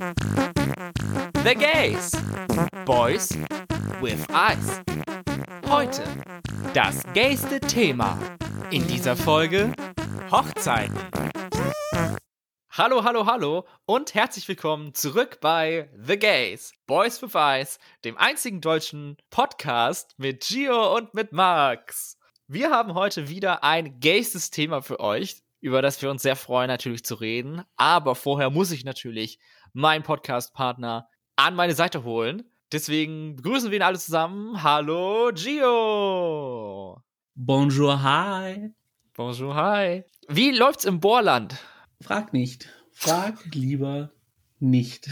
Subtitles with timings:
[0.00, 2.12] The Gays.
[2.86, 3.36] Boys
[4.00, 4.80] with Eyes.
[5.68, 6.02] Heute
[6.72, 8.18] das gayste Thema.
[8.70, 9.74] In dieser Folge
[10.30, 10.96] Hochzeiten.
[12.70, 18.62] Hallo, hallo, hallo und herzlich willkommen zurück bei The Gays, Boys with Eyes, dem einzigen
[18.62, 22.16] deutschen Podcast mit Gio und mit Max.
[22.48, 26.68] Wir haben heute wieder ein gaystes Thema für euch, über das wir uns sehr freuen,
[26.68, 27.62] natürlich zu reden.
[27.76, 29.38] Aber vorher muss ich natürlich
[29.72, 32.44] meinen Podcast-Partner an meine Seite holen.
[32.72, 34.62] Deswegen begrüßen wir ihn alle zusammen.
[34.62, 37.02] Hallo, Gio!
[37.34, 38.70] Bonjour, hi!
[39.14, 40.04] Bonjour, hi!
[40.28, 41.56] Wie läuft's im Bohrland?
[42.00, 42.68] Frag nicht.
[42.92, 44.12] Frag lieber
[44.58, 45.08] nicht.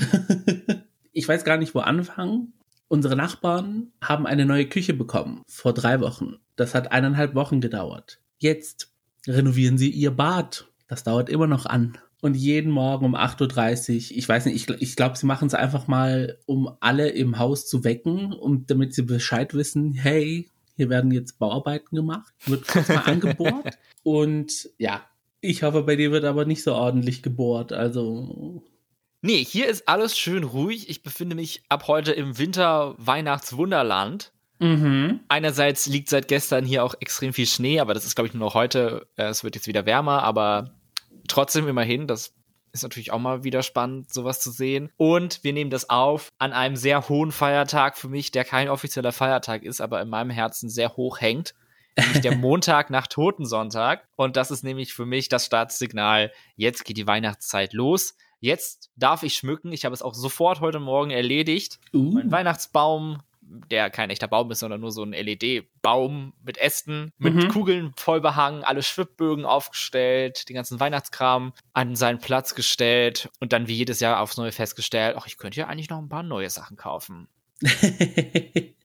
[1.12, 2.52] ich weiß gar nicht, wo anfangen.
[2.88, 6.37] Unsere Nachbarn haben eine neue Küche bekommen vor drei Wochen.
[6.56, 8.20] Das hat eineinhalb Wochen gedauert.
[8.38, 8.93] Jetzt
[9.27, 10.68] renovieren sie ihr Bad.
[10.87, 11.98] Das dauert immer noch an.
[12.20, 15.54] Und jeden Morgen um 8.30 Uhr, ich weiß nicht, ich, ich glaube, sie machen es
[15.54, 20.90] einfach mal, um alle im Haus zu wecken und damit sie Bescheid wissen, hey, hier
[20.90, 23.78] werden jetzt Bauarbeiten gemacht, wird kurz mal angebohrt.
[24.02, 25.02] Und ja,
[25.40, 27.73] ich hoffe, bei dir wird aber nicht so ordentlich gebohrt.
[27.73, 28.62] Also
[29.21, 30.88] Nee, hier ist alles schön ruhig.
[30.88, 34.32] Ich befinde mich ab heute im Winter-Weihnachtswunderland.
[34.60, 35.21] Mhm.
[35.28, 38.46] Einerseits liegt seit gestern hier auch extrem viel Schnee, aber das ist, glaube ich, nur
[38.46, 39.06] noch heute.
[39.16, 40.77] Äh, Es wird jetzt wieder wärmer, aber
[41.29, 42.34] trotzdem immerhin, das
[42.73, 44.90] ist natürlich auch mal wieder spannend, sowas zu sehen.
[44.96, 49.12] Und wir nehmen das auf an einem sehr hohen Feiertag für mich, der kein offizieller
[49.12, 51.54] Feiertag ist, aber in meinem Herzen sehr hoch hängt.
[51.96, 54.06] Nämlich der Montag nach Totensonntag.
[54.16, 56.32] Und das ist nämlich für mich das Startsignal.
[56.56, 58.15] Jetzt geht die Weihnachtszeit los.
[58.40, 59.73] Jetzt darf ich schmücken.
[59.73, 61.80] Ich habe es auch sofort heute Morgen erledigt.
[61.93, 62.12] Uh.
[62.12, 63.21] Mein Weihnachtsbaum,
[63.71, 67.49] der kein echter Baum ist, sondern nur so ein LED-Baum mit Ästen, mit Mhm.
[67.49, 73.66] Kugeln voll behangen, alle Schwibbögen aufgestellt, den ganzen Weihnachtskram an seinen Platz gestellt und dann
[73.69, 76.50] wie jedes Jahr aufs Neue festgestellt, ach, ich könnte ja eigentlich noch ein paar neue
[76.50, 77.28] Sachen kaufen.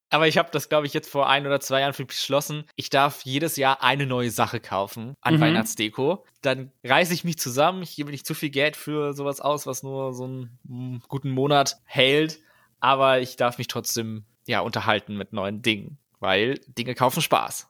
[0.10, 2.66] Aber ich habe das, glaube ich, jetzt vor ein oder zwei Jahren für mich beschlossen.
[2.76, 5.42] Ich darf jedes Jahr eine neue Sache kaufen an Mhm.
[5.42, 6.24] Weihnachtsdeko.
[6.42, 7.82] Dann reiße ich mich zusammen.
[7.82, 11.32] Ich gebe nicht zu viel Geld für sowas aus, was nur so einen mm, guten
[11.32, 12.40] Monat hält.
[12.80, 17.70] Aber ich darf mich trotzdem ja unterhalten mit neuen Dingen, weil Dinge kaufen Spaß.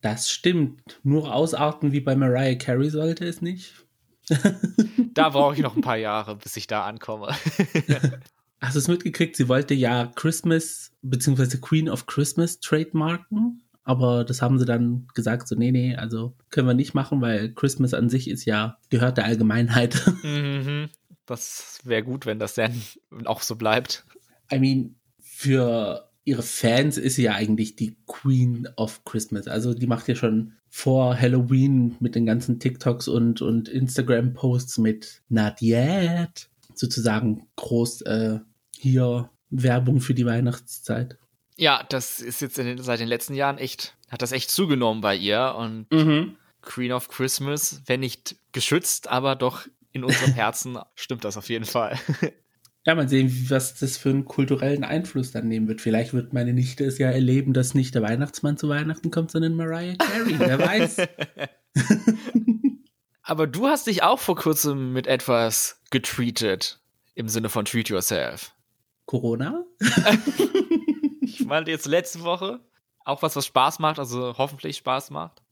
[0.00, 1.00] Das stimmt.
[1.02, 3.74] Nur ausarten wie bei Mariah Carey sollte es nicht.
[5.12, 7.34] Da brauche ich noch ein paar Jahre, bis ich da ankomme.
[8.60, 9.34] Hast du es mitgekriegt?
[9.36, 11.56] Sie wollte ja Christmas bzw.
[11.56, 16.68] Queen of Christmas trademarken, aber das haben sie dann gesagt, so nee, nee, also können
[16.68, 20.00] wir nicht machen, weil Christmas an sich ist ja, gehört der Allgemeinheit.
[20.22, 20.90] mhm.
[21.26, 22.80] Das wäre gut, wenn das dann
[23.24, 24.04] auch so bleibt.
[24.52, 29.48] I mean, für ihre Fans ist sie ja eigentlich die Queen of Christmas.
[29.48, 35.22] Also die macht ja schon vor Halloween mit den ganzen TikToks und, und Instagram-Posts mit
[35.28, 38.38] Not yet sozusagen groß äh,
[38.78, 41.18] hier Werbung für die Weihnachtszeit.
[41.56, 45.16] Ja, das ist jetzt den, seit den letzten Jahren echt, hat das echt zugenommen bei
[45.16, 46.36] ihr und Mhm.
[46.62, 51.64] Queen of Christmas, wenn nicht geschützt, aber doch in unserem Herzen stimmt das auf jeden
[51.64, 51.98] Fall.
[52.90, 55.80] Ja, mal sehen, was das für einen kulturellen Einfluss dann nehmen wird.
[55.80, 59.54] Vielleicht wird meine Nichte es ja erleben, dass nicht der Weihnachtsmann zu Weihnachten kommt, sondern
[59.54, 60.36] Mariah Carey.
[60.36, 60.96] Wer weiß.
[63.22, 66.80] aber du hast dich auch vor kurzem mit etwas getreatet.
[67.14, 68.56] Im Sinne von treat yourself.
[69.06, 69.64] Corona?
[71.22, 72.58] Ich meinte jetzt letzte Woche
[73.04, 75.42] auch was, was Spaß macht, also hoffentlich Spaß macht.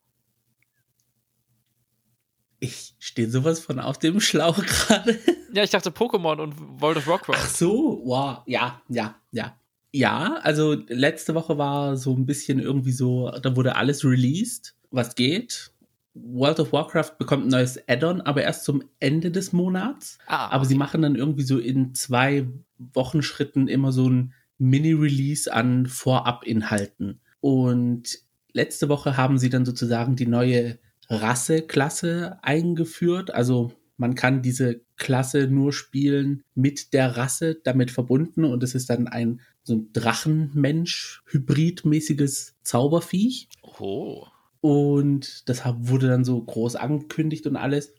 [2.60, 5.18] Ich stehe sowas von auf dem Schlauch gerade.
[5.52, 7.48] Ja, ich dachte Pokémon und World of Ach Warcraft.
[7.56, 9.56] so, wow, ja, ja, ja.
[9.92, 15.14] Ja, also letzte Woche war so ein bisschen irgendwie so, da wurde alles released, was
[15.14, 15.70] geht.
[16.14, 20.18] World of Warcraft bekommt ein neues Add-on, aber erst zum Ende des Monats.
[20.26, 22.46] Ah, Aber sie machen dann irgendwie so in zwei
[22.92, 27.20] Wochenschritten immer so ein Mini-Release an Vorab-Inhalten.
[27.40, 28.18] Und
[28.52, 33.32] letzte Woche haben sie dann sozusagen die neue Rasse-Klasse eingeführt.
[33.32, 38.90] Also man kann diese Klasse nur spielen mit der Rasse damit verbunden und es ist
[38.90, 43.48] dann ein so ein Drachenmensch-Hybrid-mäßiges Zauberviech.
[43.62, 44.26] oh.
[44.60, 47.94] Und das wurde dann so groß angekündigt und alles.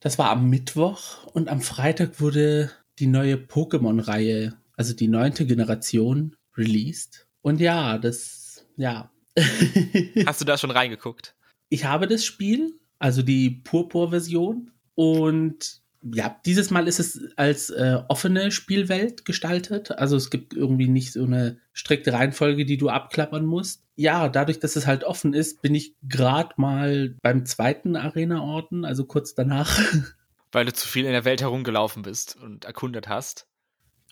[0.00, 6.34] Das war am Mittwoch und am Freitag wurde die neue Pokémon-Reihe, also die neunte Generation,
[6.56, 7.28] released.
[7.42, 9.12] Und ja, das, ja.
[10.26, 11.36] Hast du da schon reingeguckt?
[11.70, 14.70] Ich habe das Spiel, also die Purpur-Version.
[14.94, 19.92] Und ja, dieses Mal ist es als äh, offene Spielwelt gestaltet.
[19.92, 23.84] Also es gibt irgendwie nicht so eine strikte Reihenfolge, die du abklappern musst.
[23.96, 29.04] Ja, dadurch, dass es halt offen ist, bin ich gerade mal beim zweiten Arena-Orden, also
[29.04, 29.78] kurz danach.
[30.52, 33.46] Weil du zu viel in der Welt herumgelaufen bist und erkundet hast.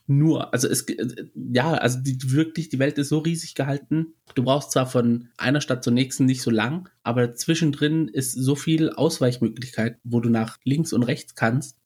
[0.08, 0.52] Nur.
[0.52, 0.86] Also es,
[1.34, 4.14] ja, also die, wirklich, die Welt ist so riesig gehalten.
[4.34, 8.54] Du brauchst zwar von einer Stadt zur nächsten nicht so lang, aber zwischendrin ist so
[8.54, 11.76] viel Ausweichmöglichkeit, wo du nach links und rechts kannst.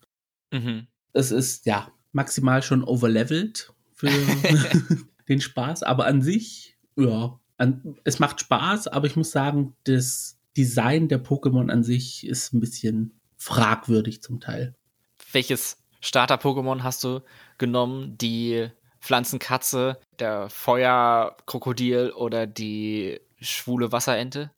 [0.53, 0.87] Mhm.
[1.13, 4.09] Es ist, ja, maximal schon overlevelt für
[5.29, 10.39] den Spaß, aber an sich, ja, an, es macht Spaß, aber ich muss sagen, das
[10.57, 14.75] Design der Pokémon an sich ist ein bisschen fragwürdig zum Teil.
[15.33, 17.21] Welches Starter-Pokémon hast du
[17.59, 18.19] genommen?
[18.19, 18.69] Die
[19.01, 24.51] Pflanzenkatze, der Feuerkrokodil oder die schwule Wasserente?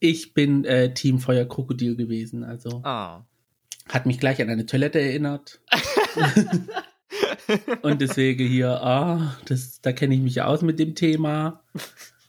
[0.00, 2.80] Ich bin äh, Team Feuerkrokodil gewesen, also.
[2.84, 3.26] Ah.
[3.88, 5.60] Hat mich gleich an eine Toilette erinnert.
[7.82, 11.62] Und deswegen hier, ah, das, da kenne ich mich aus mit dem Thema.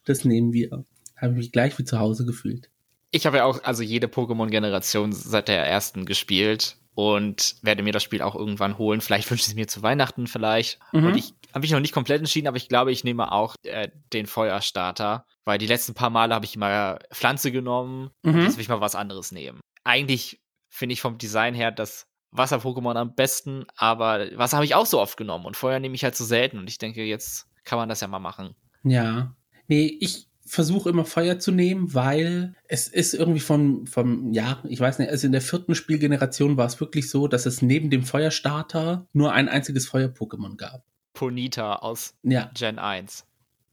[0.04, 0.84] Das nehmen wir.
[1.16, 2.70] Habe mich gleich wie zu Hause gefühlt.
[3.12, 8.04] Ich habe ja auch also jede Pokémon-Generation seit der ersten gespielt und werde mir das
[8.04, 9.02] Spiel auch irgendwann holen.
[9.02, 10.80] Vielleicht wünsche ich es mir zu Weihnachten vielleicht.
[10.92, 11.08] Mhm.
[11.08, 13.90] Und ich habe mich noch nicht komplett entschieden, aber ich glaube, ich nehme auch äh,
[14.14, 18.12] den Feuerstarter, weil die letzten paar Male habe ich immer Pflanze genommen.
[18.24, 18.42] Mhm.
[18.42, 19.60] Jetzt will ich mal was anderes nehmen.
[19.84, 24.86] Eigentlich finde ich vom Design her das Wasser-Pokémon am besten, aber Wasser habe ich auch
[24.86, 27.78] so oft genommen und Feuer nehme ich halt so selten und ich denke, jetzt kann
[27.78, 28.56] man das ja mal machen.
[28.84, 29.36] Ja.
[29.68, 34.82] Nee, ich versuche immer Feuer zu nehmen, weil es ist irgendwie von, vom, ja, ich
[34.82, 38.04] weiß nicht, also in der vierten Spielgeneration war es wirklich so, dass es neben dem
[38.04, 40.84] Feuerstarter nur ein einziges Feuer-Pokémon gab.
[41.14, 42.52] Ponita aus ja.
[42.54, 43.26] Gen 1.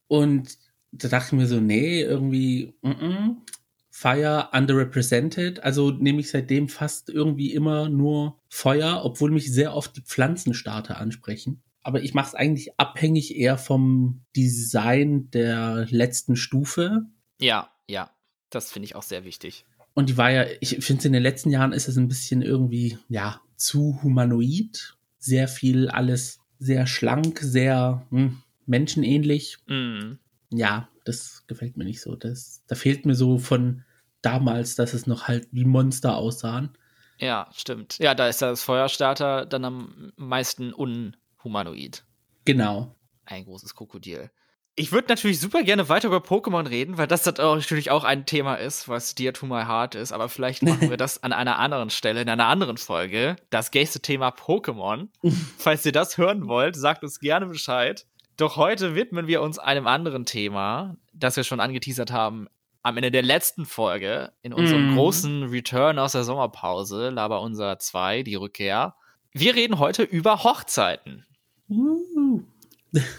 [0.06, 0.56] Und
[0.92, 3.36] da dachte ich mir so, nee, irgendwie, mm -mm,
[3.90, 5.64] Fire underrepresented.
[5.64, 10.98] Also nehme ich seitdem fast irgendwie immer nur Feuer, obwohl mich sehr oft die Pflanzenstarter
[10.98, 11.60] ansprechen.
[11.88, 17.06] Aber ich mache es eigentlich abhängig eher vom Design der letzten Stufe.
[17.40, 18.10] Ja, ja,
[18.50, 19.64] das finde ich auch sehr wichtig.
[19.94, 22.98] Und die war ja, ich finde in den letzten Jahren ist es ein bisschen irgendwie,
[23.08, 24.98] ja, zu humanoid.
[25.16, 29.56] Sehr viel alles sehr schlank, sehr hm, menschenähnlich.
[29.66, 30.16] Mm.
[30.50, 32.16] Ja, das gefällt mir nicht so.
[32.16, 33.82] Das, da fehlt mir so von
[34.20, 36.68] damals, dass es noch halt wie Monster aussahen.
[37.16, 37.96] Ja, stimmt.
[37.98, 40.74] Ja, da ist das Feuerstarter dann am meisten
[41.48, 42.04] unhumanoid.
[42.44, 42.94] Genau.
[43.24, 44.30] Ein großes Krokodil.
[44.74, 48.54] Ich würde natürlich super gerne weiter über Pokémon reden, weil das natürlich auch ein Thema
[48.54, 50.12] ist, was Dear to My Heart ist.
[50.12, 53.36] Aber vielleicht machen wir das an einer anderen Stelle, in einer anderen Folge.
[53.50, 55.08] Das gäste Thema Pokémon.
[55.58, 58.06] Falls ihr das hören wollt, sagt uns gerne Bescheid.
[58.36, 62.46] Doch heute widmen wir uns einem anderen Thema, das wir schon angeteasert haben
[62.84, 64.96] am Ende der letzten Folge, in unserem mm.
[64.96, 68.94] großen Return aus der Sommerpause, Laber unser 2, die Rückkehr.
[69.32, 71.26] Wir reden heute über Hochzeiten.
[71.68, 72.42] Uh.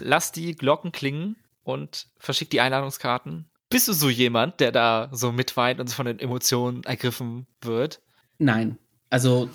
[0.00, 3.46] Lass die Glocken klingen und verschick die Einladungskarten.
[3.68, 8.00] Bist du so jemand, der da so mitweint und von den Emotionen ergriffen wird?
[8.38, 8.78] Nein.
[9.10, 9.48] Also,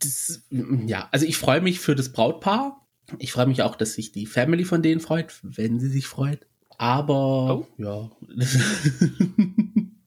[0.00, 2.84] das, ja, also ich freue mich für das Brautpaar.
[3.18, 6.46] Ich freue mich auch, dass sich die Family von denen freut, wenn sie sich freut.
[6.78, 7.66] Aber oh.
[7.78, 8.10] ja.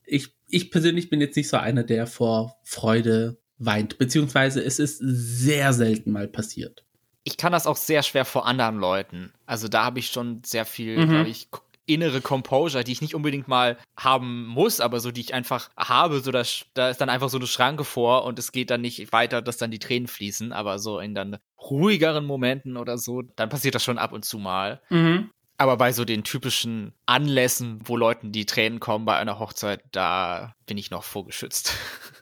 [0.06, 3.98] ich, ich persönlich bin jetzt nicht so einer, der vor Freude weint.
[3.98, 6.87] Beziehungsweise es ist sehr selten mal passiert.
[7.28, 9.34] Ich kann das auch sehr schwer vor anderen Leuten.
[9.46, 11.10] Also da habe ich schon sehr viel, mhm.
[11.10, 11.50] glaube ich,
[11.86, 16.22] innere Composure, die ich nicht unbedingt mal haben muss, aber so die ich einfach habe,
[16.22, 19.12] so dass da ist dann einfach so eine Schranke vor und es geht dann nicht
[19.12, 23.50] weiter, dass dann die Tränen fließen, aber so in dann ruhigeren Momenten oder so, dann
[23.50, 24.82] passiert das schon ab und zu mal.
[24.90, 25.32] Mhm.
[25.58, 30.54] Aber bei so den typischen Anlässen, wo Leuten die Tränen kommen bei einer Hochzeit, da
[30.66, 31.74] bin ich noch vorgeschützt.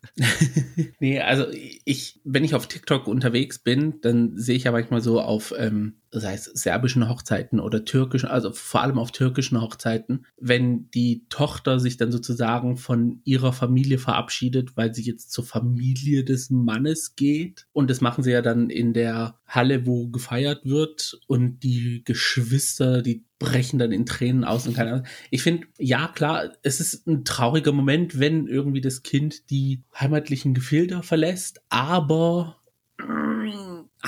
[1.00, 5.20] nee, also ich, wenn ich auf TikTok unterwegs bin, dann sehe ich ja manchmal so
[5.22, 10.90] auf, ähm, sei es serbischen Hochzeiten oder türkischen, also vor allem auf türkischen Hochzeiten, wenn
[10.92, 16.50] die Tochter sich dann sozusagen von ihrer Familie verabschiedet, weil sie jetzt zur Familie des
[16.50, 17.68] Mannes geht.
[17.74, 23.02] Und das machen sie ja dann in der Halle, wo gefeiert wird und die Geschwister,
[23.02, 25.08] die brechen dann in Tränen aus und keine Ahnung.
[25.30, 30.54] Ich finde, ja, klar, es ist ein trauriger Moment, wenn irgendwie das Kind die heimatlichen
[30.54, 32.58] Gefilde verlässt, aber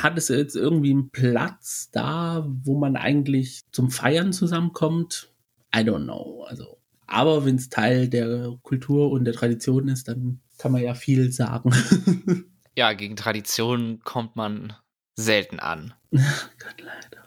[0.04, 5.32] hat es jetzt irgendwie einen Platz da, wo man eigentlich zum Feiern zusammenkommt?
[5.76, 6.46] I don't know.
[6.48, 10.94] Also, aber wenn es Teil der Kultur und der Tradition ist, dann kann man ja
[10.94, 11.72] viel sagen.
[12.76, 14.74] ja, gegen Tradition kommt man
[15.16, 15.94] selten an.
[16.12, 17.24] Gott leider.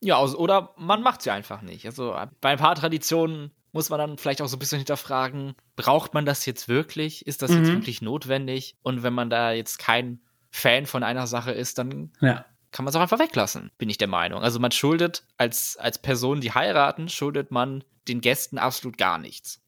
[0.00, 1.86] Ja, oder man macht sie einfach nicht.
[1.86, 6.14] Also bei ein paar Traditionen muss man dann vielleicht auch so ein bisschen hinterfragen, braucht
[6.14, 7.26] man das jetzt wirklich?
[7.26, 7.58] Ist das mhm.
[7.58, 8.76] jetzt wirklich notwendig?
[8.82, 12.44] Und wenn man da jetzt kein Fan von einer Sache ist, dann ja.
[12.72, 14.42] kann man es auch einfach weglassen, bin ich der Meinung.
[14.42, 19.62] Also man schuldet als, als Person, die heiraten, schuldet man den Gästen absolut gar nichts.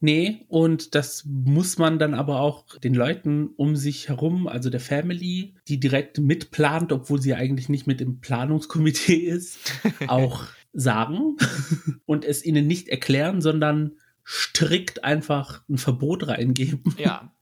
[0.00, 4.80] Nee, und das muss man dann aber auch den Leuten um sich herum, also der
[4.80, 9.58] Family, die direkt mitplant, obwohl sie eigentlich nicht mit im Planungskomitee ist,
[10.06, 11.36] auch sagen
[12.06, 16.94] und es ihnen nicht erklären, sondern strikt einfach ein Verbot reingeben.
[16.98, 17.32] Ja.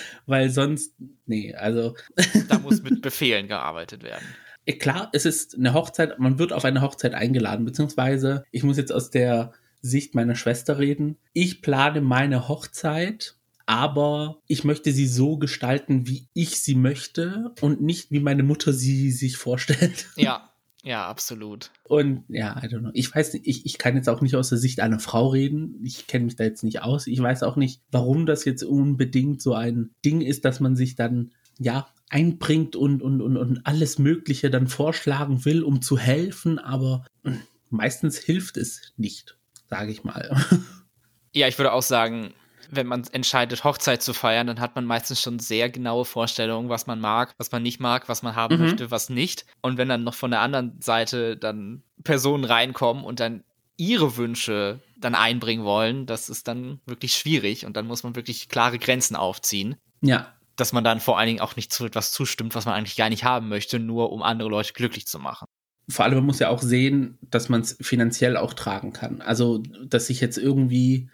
[0.26, 0.94] Weil sonst,
[1.26, 1.94] nee, also.
[2.48, 4.24] da muss mit Befehlen gearbeitet werden.
[4.78, 8.92] Klar, es ist eine Hochzeit, man wird auf eine Hochzeit eingeladen, beziehungsweise ich muss jetzt
[8.92, 11.16] aus der Sicht meiner Schwester reden.
[11.32, 13.34] Ich plane meine Hochzeit,
[13.66, 18.72] aber ich möchte sie so gestalten, wie ich sie möchte und nicht wie meine Mutter
[18.72, 20.06] sie sich vorstellt.
[20.16, 20.51] Ja,
[20.82, 21.70] ja, absolut.
[21.84, 22.90] Und ja, I don't know.
[22.92, 25.80] Ich weiß nicht, ich, ich kann jetzt auch nicht aus der Sicht einer Frau reden.
[25.84, 27.06] Ich kenne mich da jetzt nicht aus.
[27.06, 30.96] Ich weiß auch nicht, warum das jetzt unbedingt so ein Ding ist, dass man sich
[30.96, 36.58] dann, ja, einbringt und, und, und, und alles Mögliche dann vorschlagen will, um zu helfen,
[36.58, 37.06] aber
[37.70, 39.36] meistens hilft es nicht
[39.72, 40.30] sage ich mal.
[41.34, 42.34] Ja, ich würde auch sagen,
[42.74, 46.86] wenn man entscheidet, Hochzeit zu feiern, dann hat man meistens schon sehr genaue Vorstellungen, was
[46.86, 48.62] man mag, was man nicht mag, was man haben mhm.
[48.62, 49.44] möchte, was nicht.
[49.60, 53.44] Und wenn dann noch von der anderen Seite dann Personen reinkommen und dann
[53.76, 58.48] ihre Wünsche dann einbringen wollen, das ist dann wirklich schwierig und dann muss man wirklich
[58.48, 59.76] klare Grenzen aufziehen.
[60.00, 60.32] Ja.
[60.56, 63.10] Dass man dann vor allen Dingen auch nicht zu etwas zustimmt, was man eigentlich gar
[63.10, 65.46] nicht haben möchte, nur um andere Leute glücklich zu machen
[65.88, 69.20] vor allem man muss ja auch sehen, dass man es finanziell auch tragen kann.
[69.20, 71.10] Also, dass ich jetzt irgendwie,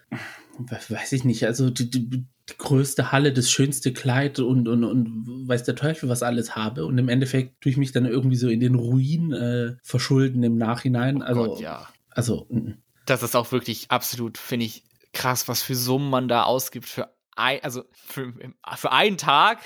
[0.59, 5.49] weiß ich nicht, also die, die, die, größte Halle, das schönste Kleid und, und, und
[5.49, 6.87] weiß der Teufel, was alles habe.
[6.87, 10.57] Und im Endeffekt tue ich mich dann irgendwie so in den Ruin äh, verschulden im
[10.57, 11.23] Nachhinein.
[11.23, 11.89] Also, oh Gott, ja.
[12.11, 16.45] Also, n das ist auch wirklich absolut, finde ich, krass, was für Summen man da
[16.45, 18.33] ausgibt für ein, also für,
[18.77, 19.59] für einen Tag.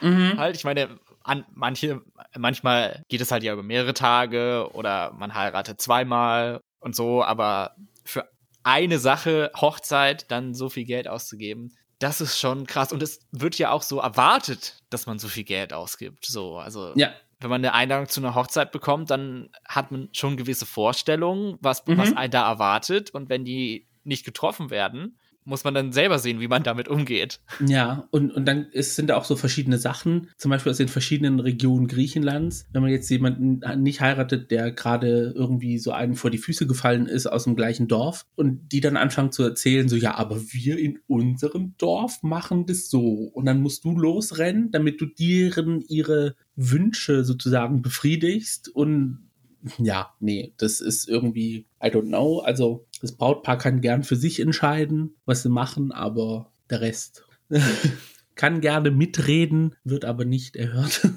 [0.00, 0.38] Mhm.
[0.38, 2.02] Halt, ich meine, an manche,
[2.36, 7.74] manchmal geht es halt ja über mehrere Tage oder man heiratet zweimal und so, aber
[8.04, 8.28] für
[8.66, 12.92] eine Sache, Hochzeit, dann so viel Geld auszugeben, das ist schon krass.
[12.92, 16.26] Und es wird ja auch so erwartet, dass man so viel Geld ausgibt.
[16.26, 16.92] So, also.
[16.96, 17.12] Ja.
[17.38, 21.86] Wenn man eine Einladung zu einer Hochzeit bekommt, dann hat man schon gewisse Vorstellungen, was,
[21.86, 21.98] mhm.
[21.98, 23.10] was einen da erwartet.
[23.10, 27.40] Und wenn die nicht getroffen werden, muss man dann selber sehen, wie man damit umgeht.
[27.64, 30.88] Ja, und, und dann ist, sind da auch so verschiedene Sachen, zum Beispiel aus den
[30.88, 32.66] verschiedenen Regionen Griechenlands.
[32.72, 37.06] Wenn man jetzt jemanden nicht heiratet, der gerade irgendwie so einem vor die Füße gefallen
[37.06, 40.78] ist aus dem gleichen Dorf und die dann anfangen zu erzählen, so, ja, aber wir
[40.78, 43.30] in unserem Dorf machen das so.
[43.32, 49.26] Und dann musst du losrennen, damit du deren ihre Wünsche sozusagen befriedigst und
[49.78, 52.38] ja, nee, das ist irgendwie, I don't know.
[52.38, 57.24] Also das Brautpaar kann gern für sich entscheiden, was sie machen, aber der Rest
[58.34, 61.08] kann gerne mitreden, wird aber nicht erhört.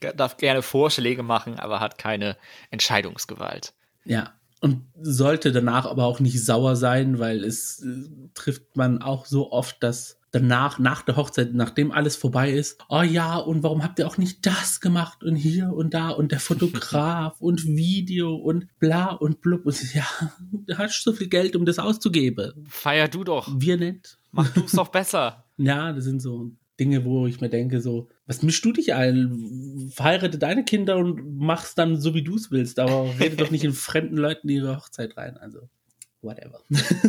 [0.16, 2.36] Darf gerne Vorschläge machen, aber hat keine
[2.70, 3.74] Entscheidungsgewalt.
[4.04, 9.26] Ja, und sollte danach aber auch nicht sauer sein, weil es äh, trifft man auch
[9.26, 13.84] so oft, dass danach, nach der Hochzeit, nachdem alles vorbei ist, oh ja, und warum
[13.84, 18.34] habt ihr auch nicht das gemacht und hier und da und der Fotograf und Video
[18.34, 20.06] und bla und blub und ja,
[20.50, 22.64] du hast so viel Geld, um das auszugeben.
[22.66, 23.46] Feier du doch.
[23.54, 24.16] Wir nicht.
[24.32, 25.44] Mach du es doch besser.
[25.58, 29.90] ja, das sind so Dinge, wo ich mir denke, so, was mischst du dich ein?
[29.92, 33.64] Verheirate deine Kinder und mach's dann so, wie du es willst, aber rede doch nicht
[33.64, 35.36] in fremden Leuten ihre Hochzeit rein.
[35.36, 35.68] Also,
[36.20, 36.60] whatever.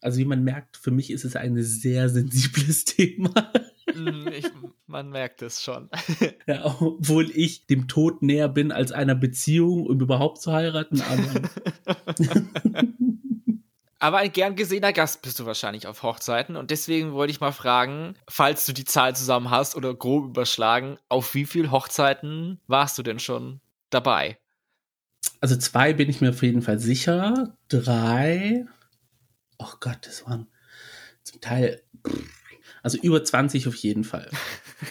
[0.00, 3.52] Also wie man merkt, für mich ist es ein sehr sensibles Thema.
[3.94, 4.46] Mhm, ich,
[4.86, 5.90] man merkt es schon.
[6.46, 11.02] Ja, obwohl ich dem Tod näher bin als einer Beziehung, um überhaupt zu heiraten.
[11.02, 11.50] Aber,
[13.98, 16.56] aber ein gern gesehener Gast bist du wahrscheinlich auf Hochzeiten.
[16.56, 20.98] Und deswegen wollte ich mal fragen, falls du die Zahl zusammen hast oder grob überschlagen,
[21.08, 24.38] auf wie viele Hochzeiten warst du denn schon dabei?
[25.40, 27.56] Also zwei bin ich mir auf jeden Fall sicher.
[27.68, 28.66] Drei
[29.58, 30.46] oh Gott, das waren
[31.22, 31.82] zum Teil,
[32.82, 34.30] also über 20 auf jeden Fall.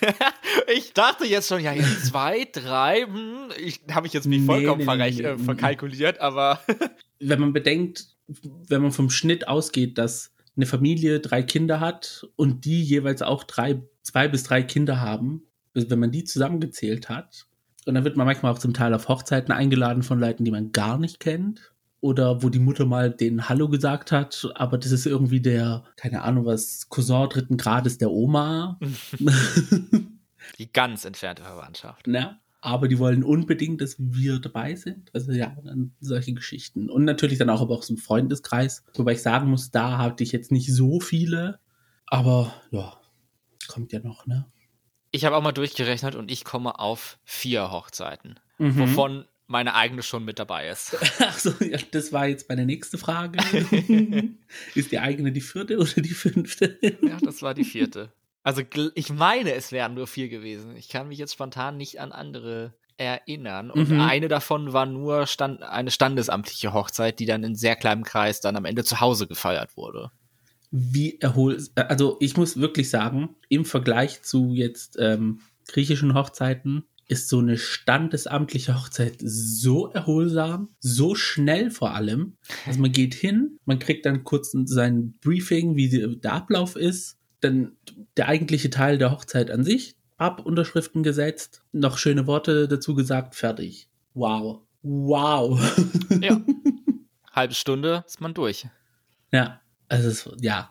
[0.76, 4.86] ich dachte jetzt schon, ja, jetzt zwei, drei, hm, ich habe ich jetzt nicht vollkommen
[4.86, 6.62] nee, nee, nee, äh, verkalkuliert, aber.
[7.20, 12.66] wenn man bedenkt, wenn man vom Schnitt ausgeht, dass eine Familie drei Kinder hat und
[12.66, 15.44] die jeweils auch drei, zwei bis drei Kinder haben,
[15.76, 17.48] also wenn man die zusammengezählt hat,
[17.86, 20.74] und dann wird man manchmal auch zum Teil auf Hochzeiten eingeladen von Leuten, die man
[20.74, 25.06] gar nicht kennt oder wo die Mutter mal den Hallo gesagt hat, aber das ist
[25.06, 28.78] irgendwie der, keine Ahnung was, Cousin dritten Grades der Oma.
[30.60, 32.08] die ganz entfernte Verwandtschaft.
[32.08, 35.10] Ja, aber die wollen unbedingt, dass wir dabei sind.
[35.14, 36.90] Also ja, dann solche Geschichten.
[36.90, 38.84] Und natürlich dann auch aber auch so ein Freundeskreis.
[38.96, 41.60] Wobei ich sagen muss, da hatte ich jetzt nicht so viele,
[42.08, 43.00] aber ja,
[43.68, 44.46] kommt ja noch, ne?
[45.12, 48.40] Ich habe auch mal durchgerechnet und ich komme auf vier Hochzeiten.
[48.58, 48.78] Mhm.
[48.78, 50.98] Wovon meine eigene schon mit dabei ist.
[51.22, 53.40] Achso, ja, das war jetzt meine nächste Frage.
[54.76, 56.78] ist die eigene die vierte oder die fünfte?
[56.82, 58.12] ja, das war die vierte.
[58.48, 58.62] Also
[58.96, 60.78] ich meine, es wären nur vier gewesen.
[60.78, 63.70] Ich kann mich jetzt spontan nicht an andere erinnern.
[63.70, 64.00] Und mhm.
[64.00, 68.56] eine davon war nur stand, eine standesamtliche Hochzeit, die dann in sehr kleinem Kreis dann
[68.56, 70.12] am Ende zu Hause gefeiert wurde.
[70.72, 77.28] Wie erholt, also ich muss wirklich sagen, im Vergleich zu jetzt ähm, griechischen Hochzeiten ist
[77.28, 82.38] so eine standesamtliche Hochzeit so erholsam, so schnell vor allem.
[82.66, 85.90] Also man geht hin, man kriegt dann kurz sein Briefing, wie
[86.22, 87.78] der Ablauf ist, dann
[88.16, 93.36] der eigentliche Teil der Hochzeit an sich, ab, Unterschriften gesetzt, noch schöne Worte dazu gesagt,
[93.36, 93.90] fertig.
[94.14, 94.62] Wow.
[94.82, 95.60] Wow.
[96.22, 96.42] Ja.
[97.32, 98.68] Halbe Stunde ist man durch.
[99.32, 100.70] Ja, also es ist, ja,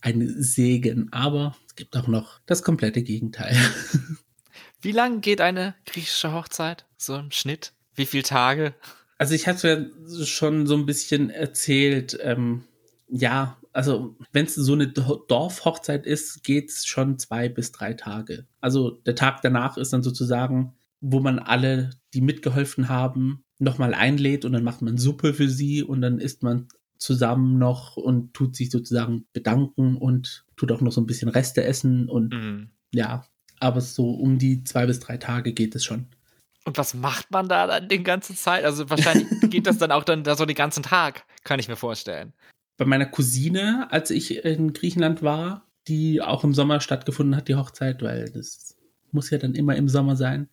[0.00, 3.56] ein Segen, aber es gibt auch noch das komplette Gegenteil.
[4.80, 6.86] Wie lang geht eine griechische Hochzeit?
[6.96, 7.72] So im Schnitt?
[7.94, 8.74] Wie viele Tage?
[9.18, 12.64] Also ich hatte ja schon so ein bisschen erzählt, ähm,
[13.08, 18.46] ja, also wenn es so eine Dorfhochzeit ist, geht es schon zwei bis drei Tage.
[18.60, 24.44] Also der Tag danach ist dann sozusagen, wo man alle, die mitgeholfen haben, nochmal einlädt
[24.44, 28.54] und dann macht man Suppe für sie und dann isst man zusammen noch und tut
[28.54, 32.70] sich sozusagen bedanken und tut auch noch so ein bisschen Reste essen und mhm.
[32.94, 33.26] ja,
[33.58, 36.06] aber so um die zwei bis drei Tage geht es schon.
[36.64, 38.64] Und was macht man da dann die ganze Zeit?
[38.64, 41.76] Also wahrscheinlich geht das dann auch dann da so den ganzen Tag, kann ich mir
[41.76, 42.32] vorstellen
[42.76, 47.56] bei meiner Cousine, als ich in Griechenland war, die auch im Sommer stattgefunden hat, die
[47.56, 48.76] Hochzeit, weil das
[49.12, 50.48] muss ja dann immer im Sommer sein.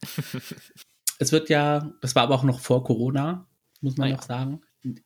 [1.19, 3.47] es wird ja, das war aber auch noch vor Corona,
[3.81, 4.61] muss man ah, noch sagen.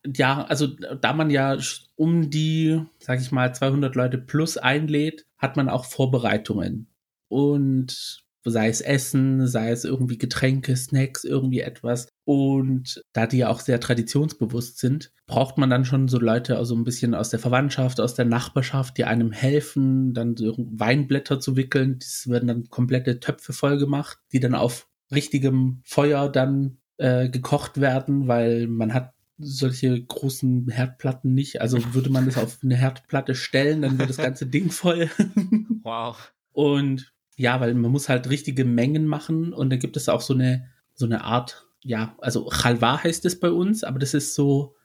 [0.06, 1.58] Ja, also da man ja
[1.96, 6.88] um die, sag ich mal, 200 Leute plus einlädt, hat man auch Vorbereitungen.
[7.28, 12.08] Und sei es Essen, sei es irgendwie Getränke, Snacks, irgendwie etwas.
[12.25, 16.75] Und da die ja auch sehr traditionsbewusst sind, braucht man dann schon so Leute also
[16.75, 21.56] ein bisschen aus der Verwandtschaft, aus der Nachbarschaft, die einem helfen, dann so Weinblätter zu
[21.56, 21.98] wickeln.
[22.00, 27.80] Das werden dann komplette Töpfe voll gemacht, die dann auf richtigem Feuer dann äh, gekocht
[27.80, 31.62] werden, weil man hat solche großen Herdplatten nicht.
[31.62, 35.10] Also würde man das auf eine Herdplatte stellen, dann wird das ganze Ding voll.
[35.84, 36.31] wow.
[36.51, 40.34] Und ja, weil man muss halt richtige Mengen machen und dann gibt es auch so
[40.34, 44.76] eine, so eine Art, ja, also Chalwa heißt es bei uns, aber das ist so,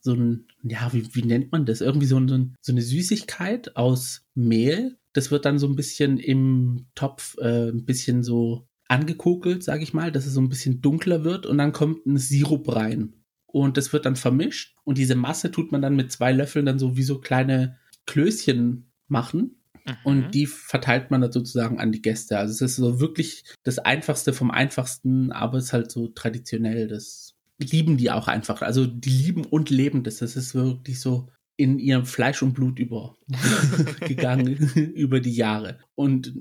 [0.00, 1.80] so ein, ja, wie, wie nennt man das?
[1.80, 4.98] Irgendwie so, ein, so eine Süßigkeit aus Mehl.
[5.12, 9.94] Das wird dann so ein bisschen im Topf äh, ein bisschen so angekokelt, sage ich
[9.94, 13.14] mal, dass es so ein bisschen dunkler wird und dann kommt ein Sirup rein.
[13.46, 16.78] Und das wird dann vermischt und diese Masse tut man dann mit zwei Löffeln dann
[16.78, 19.96] so wie so kleine Klößchen machen Mhm.
[20.04, 22.38] Und die verteilt man dann sozusagen an die Gäste.
[22.38, 26.88] Also es ist so wirklich das Einfachste vom Einfachsten, aber es ist halt so traditionell.
[26.88, 28.62] Das lieben die auch einfach.
[28.62, 30.18] Also die lieben und leben das.
[30.18, 34.48] Das ist wirklich so in ihrem Fleisch und Blut übergegangen
[34.94, 35.78] über die Jahre.
[35.94, 36.34] Und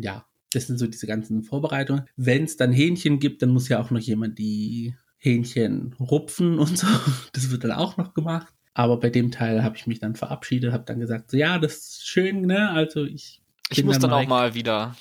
[0.00, 2.04] ja, das sind so diese ganzen Vorbereitungen.
[2.16, 6.78] Wenn es dann Hähnchen gibt, dann muss ja auch noch jemand die Hähnchen rupfen und
[6.78, 6.86] so.
[7.32, 8.52] Das wird dann auch noch gemacht.
[8.74, 11.76] Aber bei dem Teil habe ich mich dann verabschiedet, habe dann gesagt, so, ja, das
[11.76, 12.70] ist schön, ne?
[12.70, 13.40] Also ich.
[13.70, 14.96] Ich muss dann, dann auch mal wieder.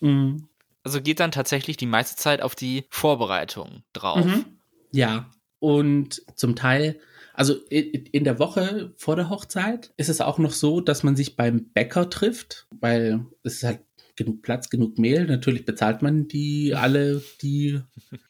[0.00, 0.48] Mhm.
[0.82, 4.24] Also geht dann tatsächlich die meiste Zeit auf die Vorbereitung drauf.
[4.24, 4.46] Mhm.
[4.90, 5.30] Ja.
[5.58, 6.98] Und zum Teil,
[7.34, 11.36] also in der Woche vor der Hochzeit ist es auch noch so, dass man sich
[11.36, 13.80] beim Bäcker trifft, weil es ist halt
[14.16, 15.26] genug Platz, genug Mehl.
[15.26, 17.80] Natürlich bezahlt man die alle, die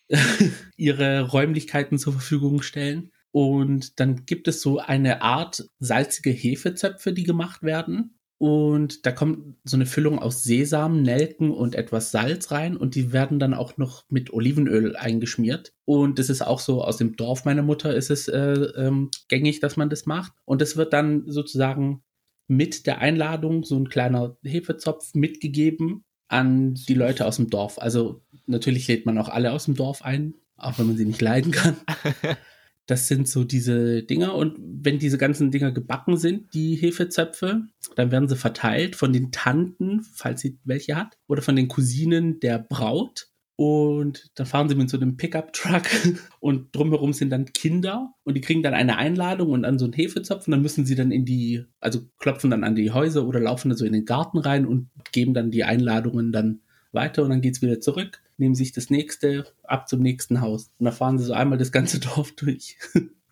[0.76, 3.12] ihre Räumlichkeiten zur Verfügung stellen.
[3.32, 8.16] Und dann gibt es so eine Art salzige Hefezöpfe, die gemacht werden.
[8.38, 12.76] Und da kommt so eine Füllung aus Sesam, Nelken und etwas Salz rein.
[12.76, 15.74] Und die werden dann auch noch mit Olivenöl eingeschmiert.
[15.84, 19.60] Und das ist auch so aus dem Dorf meiner Mutter ist es äh, ähm, gängig,
[19.60, 20.32] dass man das macht.
[20.46, 22.02] Und das wird dann sozusagen
[22.48, 27.78] mit der Einladung so ein kleiner Hefezopf mitgegeben an die Leute aus dem Dorf.
[27.78, 31.20] Also natürlich lädt man auch alle aus dem Dorf ein, auch wenn man sie nicht
[31.20, 31.76] leiden kann.
[32.90, 34.34] Das sind so diese Dinger.
[34.34, 37.62] Und wenn diese ganzen Dinger gebacken sind, die Hefezöpfe,
[37.94, 42.40] dann werden sie verteilt von den Tanten, falls sie welche hat, oder von den Cousinen
[42.40, 43.28] der Braut.
[43.54, 45.84] Und dann fahren sie mit so einem Pickup-Truck
[46.40, 49.92] und drumherum sind dann Kinder und die kriegen dann eine Einladung und an so einen
[49.92, 53.38] Hefezopf und dann müssen sie dann in die, also klopfen dann an die Häuser oder
[53.38, 57.30] laufen dann so in den Garten rein und geben dann die Einladungen dann weiter und
[57.30, 60.70] dann geht's wieder zurück, nehmen sich das nächste ab zum nächsten Haus.
[60.78, 62.76] Und da fahren sie so einmal das ganze Dorf durch.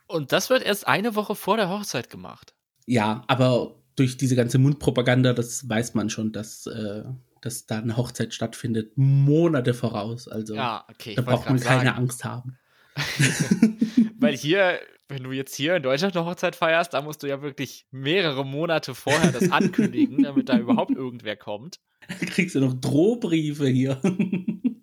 [0.06, 2.54] Und das wird erst eine Woche vor der Hochzeit gemacht.
[2.86, 7.02] Ja, aber durch diese ganze Mundpropaganda, das weiß man schon, dass äh,
[7.40, 10.28] dass da eine Hochzeit stattfindet, Monate voraus.
[10.28, 11.14] Also Ja, okay.
[11.14, 11.98] da braucht man keine sagen.
[11.98, 12.58] Angst haben.
[14.18, 17.42] Weil hier, wenn du jetzt hier in Deutschland eine Hochzeit feierst, da musst du ja
[17.42, 21.80] wirklich mehrere Monate vorher das ankündigen, damit da überhaupt irgendwer kommt.
[22.26, 24.00] Kriegst du noch Drohbriefe hier.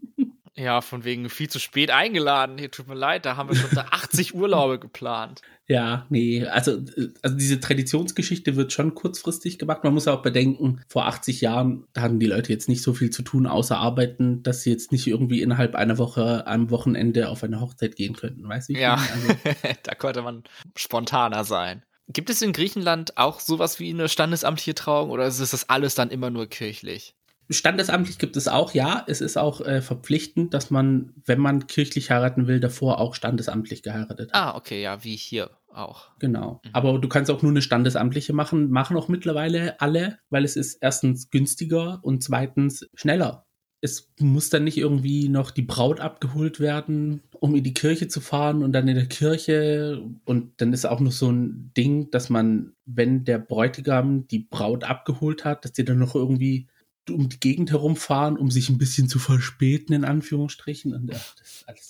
[0.57, 2.57] Ja, von wegen viel zu spät eingeladen.
[2.57, 5.41] Hier tut mir leid, da haben wir schon da 80 Urlaube geplant.
[5.67, 6.79] Ja, nee, also,
[7.21, 9.83] also diese Traditionsgeschichte wird schon kurzfristig gemacht.
[9.83, 13.09] Man muss ja auch bedenken, vor 80 Jahren hatten die Leute jetzt nicht so viel
[13.09, 17.43] zu tun, außer arbeiten, dass sie jetzt nicht irgendwie innerhalb einer Woche am Wochenende auf
[17.43, 18.47] eine Hochzeit gehen könnten.
[18.47, 18.73] Weißt du?
[18.73, 18.93] Ja?
[18.93, 19.33] Also,
[19.83, 20.43] da konnte man
[20.77, 21.83] spontaner sein.
[22.07, 26.11] Gibt es in Griechenland auch sowas wie eine standesamtliche Trauung oder ist das alles dann
[26.11, 27.15] immer nur kirchlich?
[27.49, 29.03] standesamtlich gibt es auch, ja.
[29.07, 33.83] Es ist auch äh, verpflichtend, dass man, wenn man kirchlich heiraten will, davor auch standesamtlich
[33.83, 34.35] geheiratet hat.
[34.39, 36.09] Ah, okay, ja, wie hier auch.
[36.19, 36.61] Genau.
[36.63, 36.69] Mhm.
[36.73, 40.77] Aber du kannst auch nur eine standesamtliche machen, machen auch mittlerweile alle, weil es ist
[40.81, 43.45] erstens günstiger und zweitens schneller.
[43.85, 48.19] Es muss dann nicht irgendwie noch die Braut abgeholt werden, um in die Kirche zu
[48.19, 50.03] fahren und dann in der Kirche.
[50.25, 54.83] Und dann ist auch noch so ein Ding, dass man, wenn der Bräutigam die Braut
[54.83, 56.67] abgeholt hat, dass die dann noch irgendwie
[57.09, 60.93] um die Gegend herumfahren, um sich ein bisschen zu verspäten, in Anführungsstrichen.
[60.93, 61.89] Und ja, das ist alles.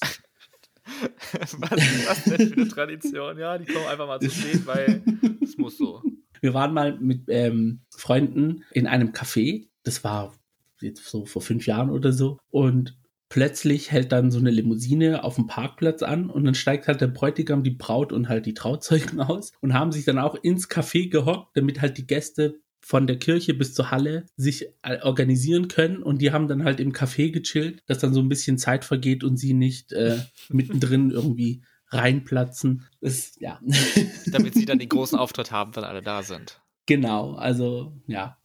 [1.58, 1.58] was
[2.06, 3.38] das denn für eine Tradition?
[3.38, 5.02] Ja, die kommen einfach mal zu spät, weil
[5.42, 6.04] es muss so.
[6.42, 9.68] Wir waren mal mit ähm, Freunden in einem Café.
[9.84, 10.36] Das war
[10.82, 12.38] jetzt so vor fünf Jahren oder so.
[12.50, 12.98] Und
[13.30, 17.08] plötzlich hält dann so eine Limousine auf dem Parkplatz an und dann steigt halt der
[17.08, 21.10] Bräutigam, die Braut und halt die Trauzeugen aus und haben sich dann auch ins Café
[21.10, 26.04] gehockt, damit halt die Gäste von der Kirche bis zur Halle sich äh, organisieren können
[26.04, 29.24] und die haben dann halt im Café gechillt, dass dann so ein bisschen Zeit vergeht
[29.24, 32.86] und sie nicht äh, mittendrin irgendwie reinplatzen.
[33.02, 33.60] Das, ja.
[34.28, 36.62] Damit sie dann den großen Auftritt haben, wenn alle da sind.
[36.86, 38.38] Genau, also ja,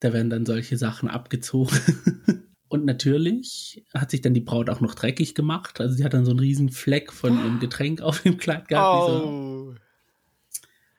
[0.00, 1.76] da werden dann solche Sachen abgezogen.
[2.68, 5.80] Und natürlich hat sich dann die Braut auch noch dreckig gemacht.
[5.80, 9.08] Also sie hat dann so einen riesen Fleck von ihrem Getränk auf dem Kleid gehabt.
[9.08, 9.74] So, Oh.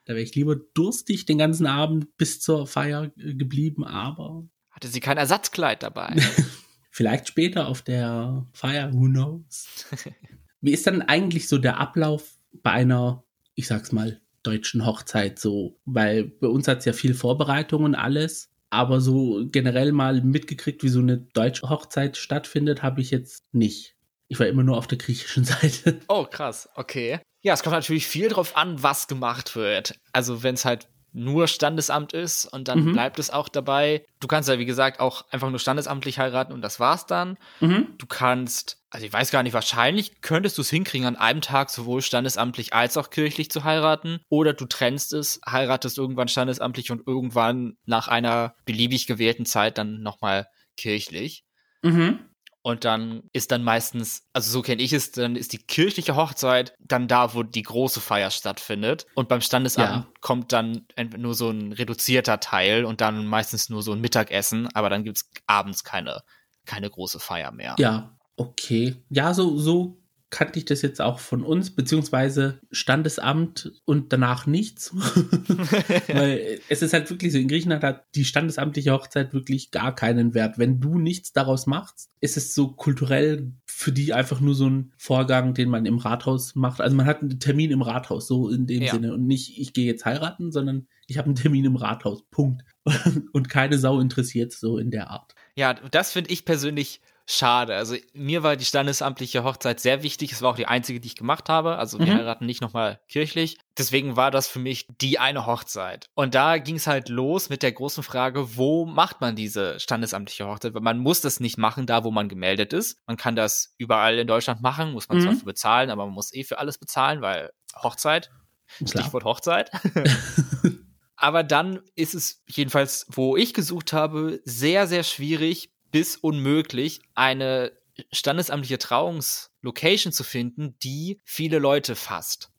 [0.05, 4.99] da wäre ich lieber durstig den ganzen Abend bis zur Feier geblieben, aber Hatte sie
[4.99, 6.15] kein Ersatzkleid dabei?
[6.89, 9.67] vielleicht später auf der Feier, who knows.
[10.61, 12.33] Wie ist dann eigentlich so der Ablauf
[12.63, 13.23] bei einer,
[13.55, 15.77] ich sag's mal, deutschen Hochzeit so?
[15.85, 18.49] Weil bei uns hat's ja viel Vorbereitung und alles.
[18.71, 23.95] Aber so generell mal mitgekriegt, wie so eine deutsche Hochzeit stattfindet, habe ich jetzt nicht.
[24.27, 25.99] Ich war immer nur auf der griechischen Seite.
[26.07, 27.19] Oh, krass, okay.
[27.41, 29.95] Ja, es kommt natürlich viel drauf an, was gemacht wird.
[30.13, 32.91] Also, wenn es halt nur Standesamt ist und dann Mhm.
[32.93, 34.05] bleibt es auch dabei.
[34.19, 37.37] Du kannst ja, wie gesagt, auch einfach nur standesamtlich heiraten und das war's dann.
[37.59, 37.87] Mhm.
[37.97, 41.69] Du kannst, also ich weiß gar nicht, wahrscheinlich könntest du es hinkriegen, an einem Tag
[41.69, 44.19] sowohl standesamtlich als auch kirchlich zu heiraten.
[44.29, 50.01] Oder du trennst es, heiratest irgendwann standesamtlich und irgendwann nach einer beliebig gewählten Zeit dann
[50.01, 51.43] nochmal kirchlich.
[51.81, 52.19] Mhm.
[52.61, 56.73] Und dann ist dann meistens, also so kenne ich es, dann ist die kirchliche Hochzeit
[56.79, 59.05] dann da, wo die große Feier stattfindet.
[59.15, 60.13] Und beim Standesamt Ja.
[60.19, 60.85] kommt dann
[61.17, 65.29] nur so ein reduzierter Teil und dann meistens nur so ein Mittagessen, aber dann gibt's
[65.47, 66.21] abends keine,
[66.65, 67.75] keine große Feier mehr.
[67.79, 69.03] Ja, okay.
[69.09, 69.98] Ja, so, so
[70.29, 74.93] kannte ich das jetzt auch von uns, beziehungsweise Standesamt und danach nichts.
[76.07, 80.33] Weil es ist halt wirklich so, in Griechenland hat die standesamtliche Hochzeit wirklich gar keinen
[80.33, 80.59] Wert.
[80.59, 84.93] Wenn du nichts daraus machst, ist es so kulturell für die einfach nur so ein
[84.97, 86.81] Vorgang, den man im Rathaus macht.
[86.81, 88.93] Also man hat einen Termin im Rathaus, so in dem Ja.
[88.93, 89.13] Sinne.
[89.13, 92.23] Und nicht, ich gehe jetzt heiraten, sondern ich habe einen Termin im Rathaus.
[92.29, 92.63] Punkt.
[93.33, 95.33] Und keine Sau interessiert so in der Art.
[95.55, 97.75] Ja, das finde ich persönlich schade.
[97.75, 100.31] Also mir war die standesamtliche Hochzeit sehr wichtig.
[100.31, 101.77] Es war auch die einzige, die ich gemacht habe.
[101.77, 102.17] Also wir Mhm.
[102.17, 103.57] heiraten nicht nochmal kirchlich.
[103.77, 106.09] Deswegen war das für mich die eine Hochzeit.
[106.15, 110.47] Und da ging es halt los mit der großen Frage, wo macht man diese standesamtliche
[110.47, 110.73] Hochzeit?
[110.73, 112.97] Weil man muss das nicht machen, da wo man gemeldet ist.
[113.05, 115.37] Man kann das überall in Deutschland machen, muss man zwar Mhm.
[115.37, 118.31] für bezahlen, aber man muss eh für alles bezahlen, weil Hochzeit,
[118.77, 119.03] Klar.
[119.03, 119.69] Stichwort Hochzeit.
[121.15, 127.71] Aber dann ist es jedenfalls, wo ich gesucht habe, sehr, sehr schwierig bis unmöglich, eine
[128.11, 132.51] standesamtliche Trauungslocation zu finden, die viele Leute fasst.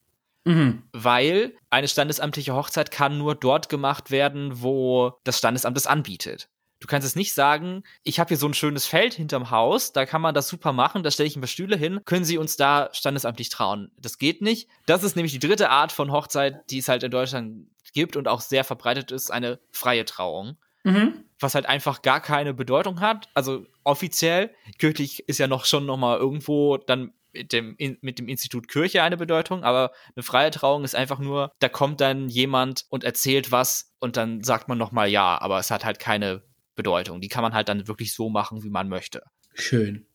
[0.44, 0.84] Mhm.
[0.92, 6.48] Weil eine standesamtliche Hochzeit kann nur dort gemacht werden, wo das Standesamt es anbietet.
[6.80, 10.06] Du kannst es nicht sagen, ich habe hier so ein schönes Feld hinterm Haus, da
[10.06, 12.56] kann man das super machen, da stelle ich ein paar Stühle hin, können Sie uns
[12.56, 13.92] da standesamtlich trauen?
[13.98, 14.70] Das geht nicht.
[14.86, 18.28] Das ist nämlich die dritte Art von Hochzeit, die es halt in Deutschland gibt und
[18.28, 20.56] auch sehr verbreitet ist, eine freie Trauung.
[20.84, 21.24] Mhm.
[21.38, 23.28] Was halt einfach gar keine Bedeutung hat.
[23.34, 28.18] Also offiziell, kirchlich ist ja noch schon noch mal irgendwo dann mit dem, in, mit
[28.18, 32.28] dem Institut Kirche eine Bedeutung, aber eine freie Trauung ist einfach nur, da kommt dann
[32.28, 35.98] jemand und erzählt was und dann sagt man noch mal ja, aber es hat halt
[35.98, 36.42] keine
[36.74, 37.20] Bedeutung.
[37.20, 39.22] Die kann man halt dann wirklich so machen, wie man möchte.
[39.54, 40.06] Schön.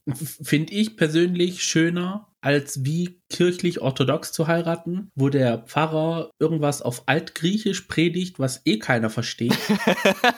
[0.42, 7.82] Finde ich persönlich schöner, als wie kirchlich-orthodox zu heiraten, wo der Pfarrer irgendwas auf Altgriechisch
[7.82, 9.58] predigt, was eh keiner versteht.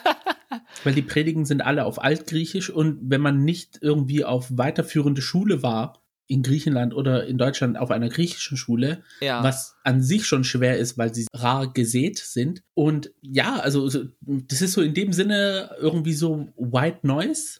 [0.85, 5.63] Weil die Predigen sind alle auf Altgriechisch und wenn man nicht irgendwie auf weiterführende Schule
[5.63, 9.43] war, in Griechenland oder in Deutschland auf einer griechischen Schule, ja.
[9.43, 12.63] was an sich schon schwer ist, weil sie rar gesät sind.
[12.73, 13.89] Und ja, also
[14.21, 17.59] das ist so in dem Sinne irgendwie so White Noise.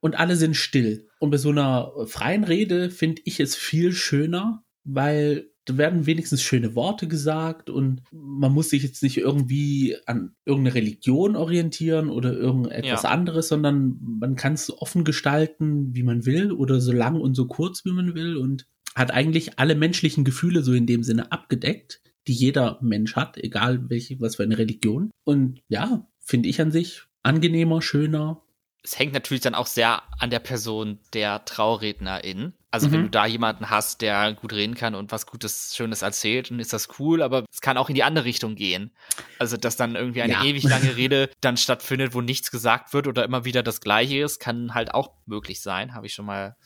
[0.00, 1.08] Und alle sind still.
[1.18, 6.42] Und bei so einer freien Rede finde ich es viel schöner, weil da werden wenigstens
[6.42, 12.32] schöne Worte gesagt und man muss sich jetzt nicht irgendwie an irgendeine Religion orientieren oder
[12.32, 13.10] irgendetwas ja.
[13.10, 17.46] anderes, sondern man kann es offen gestalten, wie man will oder so lang und so
[17.46, 22.02] kurz, wie man will und hat eigentlich alle menschlichen Gefühle so in dem Sinne abgedeckt,
[22.26, 25.10] die jeder Mensch hat, egal welche, was für eine Religion.
[25.24, 28.42] Und ja, finde ich an sich angenehmer, schöner,
[28.84, 32.52] es hängt natürlich dann auch sehr an der Person der Traurednerin.
[32.72, 32.92] Also mhm.
[32.92, 36.58] wenn du da jemanden hast, der gut reden kann und was Gutes, Schönes erzählt, dann
[36.58, 38.90] ist das cool, aber es kann auch in die andere Richtung gehen.
[39.38, 40.44] Also dass dann irgendwie eine ja.
[40.44, 44.40] ewig lange Rede dann stattfindet, wo nichts gesagt wird oder immer wieder das Gleiche ist,
[44.40, 46.56] kann halt auch möglich sein, habe ich schon mal,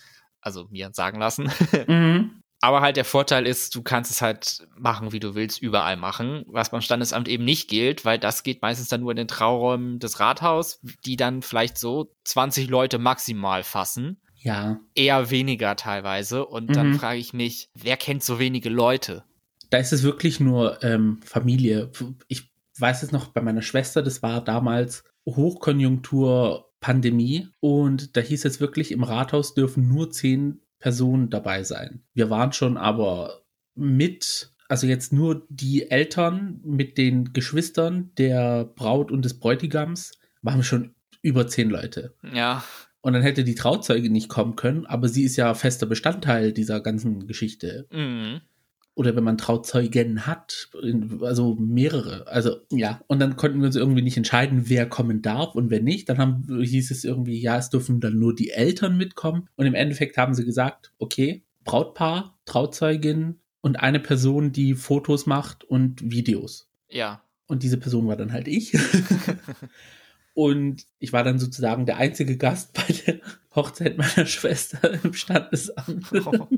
[0.41, 1.51] also mir sagen lassen.
[1.87, 2.43] Mhm.
[2.61, 6.45] Aber halt der Vorteil ist, du kannst es halt machen, wie du willst, überall machen,
[6.49, 9.99] was beim Standesamt eben nicht gilt, weil das geht meistens dann nur in den Trauräumen
[9.99, 14.21] des Rathaus, die dann vielleicht so 20 Leute maximal fassen.
[14.39, 14.81] Ja.
[14.95, 16.47] Eher weniger teilweise.
[16.47, 16.75] Und mhm.
[16.75, 19.25] dann frage ich mich, wer kennt so wenige Leute?
[19.71, 21.91] Da ist es wirklich nur ähm, Familie.
[22.29, 28.45] Ich weiß es noch bei meiner Schwester, das war damals Hochkonjunktur Pandemie und da hieß
[28.45, 32.05] es wirklich, im Rathaus dürfen nur zehn Personen dabei sein.
[32.15, 33.43] Wir waren schon aber
[33.75, 40.63] mit, also jetzt nur die Eltern mit den Geschwistern der Braut und des Bräutigams, waren
[40.63, 42.15] schon über zehn Leute.
[42.33, 42.63] Ja.
[43.01, 46.81] Und dann hätte die Trauzeuge nicht kommen können, aber sie ist ja fester Bestandteil dieser
[46.81, 47.89] ganzen Geschichte.
[47.91, 48.43] Mhm
[48.97, 50.71] oder wenn man Trauzeugen hat,
[51.21, 52.27] also mehrere.
[52.29, 55.83] Also ja, und dann konnten wir uns irgendwie nicht entscheiden, wer kommen darf und wer
[55.83, 56.09] nicht.
[56.09, 59.51] Dann haben, hieß es irgendwie, ja, es dürfen dann nur die Eltern mitkommen.
[59.55, 65.63] Und im Endeffekt haben sie gesagt, okay, Brautpaar, Trauzeugin und eine Person, die Fotos macht
[65.65, 66.67] und Videos.
[66.89, 67.23] Ja.
[67.49, 68.73] Und diese Person war dann halt ich.
[70.35, 73.21] und ich war dann sozusagen der einzige Gast bei der
[73.57, 76.13] Hochzeit meiner Schwester im Standesamt.
[76.25, 76.49] Oh.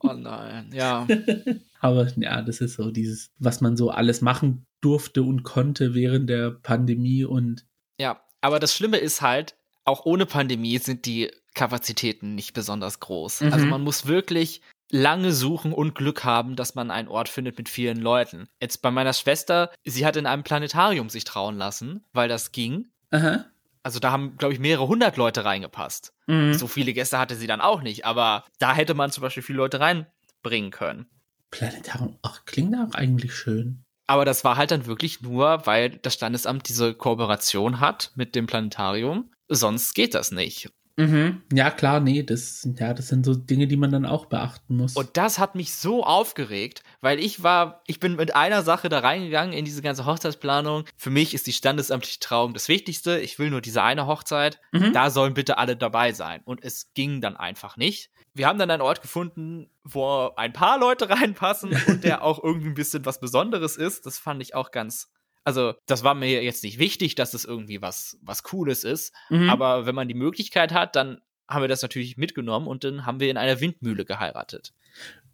[0.00, 1.06] Oh nein, ja.
[1.80, 6.28] Aber ja, das ist so dieses, was man so alles machen durfte und konnte während
[6.28, 7.66] der Pandemie und.
[8.00, 13.42] Ja, aber das Schlimme ist halt, auch ohne Pandemie sind die Kapazitäten nicht besonders groß.
[13.42, 13.52] Mhm.
[13.52, 17.68] Also man muss wirklich lange suchen und Glück haben, dass man einen Ort findet mit
[17.68, 18.48] vielen Leuten.
[18.60, 22.88] Jetzt bei meiner Schwester, sie hat in einem Planetarium sich trauen lassen, weil das ging.
[23.10, 23.46] Aha.
[23.88, 26.12] Also da haben, glaube ich, mehrere hundert Leute reingepasst.
[26.26, 26.52] Mhm.
[26.52, 29.56] So viele Gäste hatte sie dann auch nicht, aber da hätte man zum Beispiel viele
[29.56, 31.06] Leute reinbringen können.
[31.50, 33.86] Planetarium, ach, klingt auch eigentlich schön.
[34.06, 38.44] Aber das war halt dann wirklich nur, weil das Standesamt diese Kooperation hat mit dem
[38.46, 39.32] Planetarium.
[39.48, 40.70] Sonst geht das nicht.
[40.98, 41.42] Mhm.
[41.52, 44.96] Ja, klar, nee, das, ja, das sind so Dinge, die man dann auch beachten muss.
[44.96, 48.98] Und das hat mich so aufgeregt, weil ich war, ich bin mit einer Sache da
[48.98, 50.84] reingegangen in diese ganze Hochzeitsplanung.
[50.96, 53.20] Für mich ist die standesamtliche Trauung das Wichtigste.
[53.20, 54.60] Ich will nur diese eine Hochzeit.
[54.72, 54.92] Mhm.
[54.92, 56.40] Da sollen bitte alle dabei sein.
[56.44, 58.10] Und es ging dann einfach nicht.
[58.34, 62.68] Wir haben dann einen Ort gefunden, wo ein paar Leute reinpassen und der auch irgendwie
[62.68, 64.04] ein bisschen was Besonderes ist.
[64.04, 65.12] Das fand ich auch ganz
[65.48, 69.14] also das war mir jetzt nicht wichtig, dass es irgendwie was, was Cooles ist.
[69.30, 69.48] Mhm.
[69.48, 73.18] Aber wenn man die Möglichkeit hat, dann haben wir das natürlich mitgenommen und dann haben
[73.18, 74.74] wir in einer Windmühle geheiratet.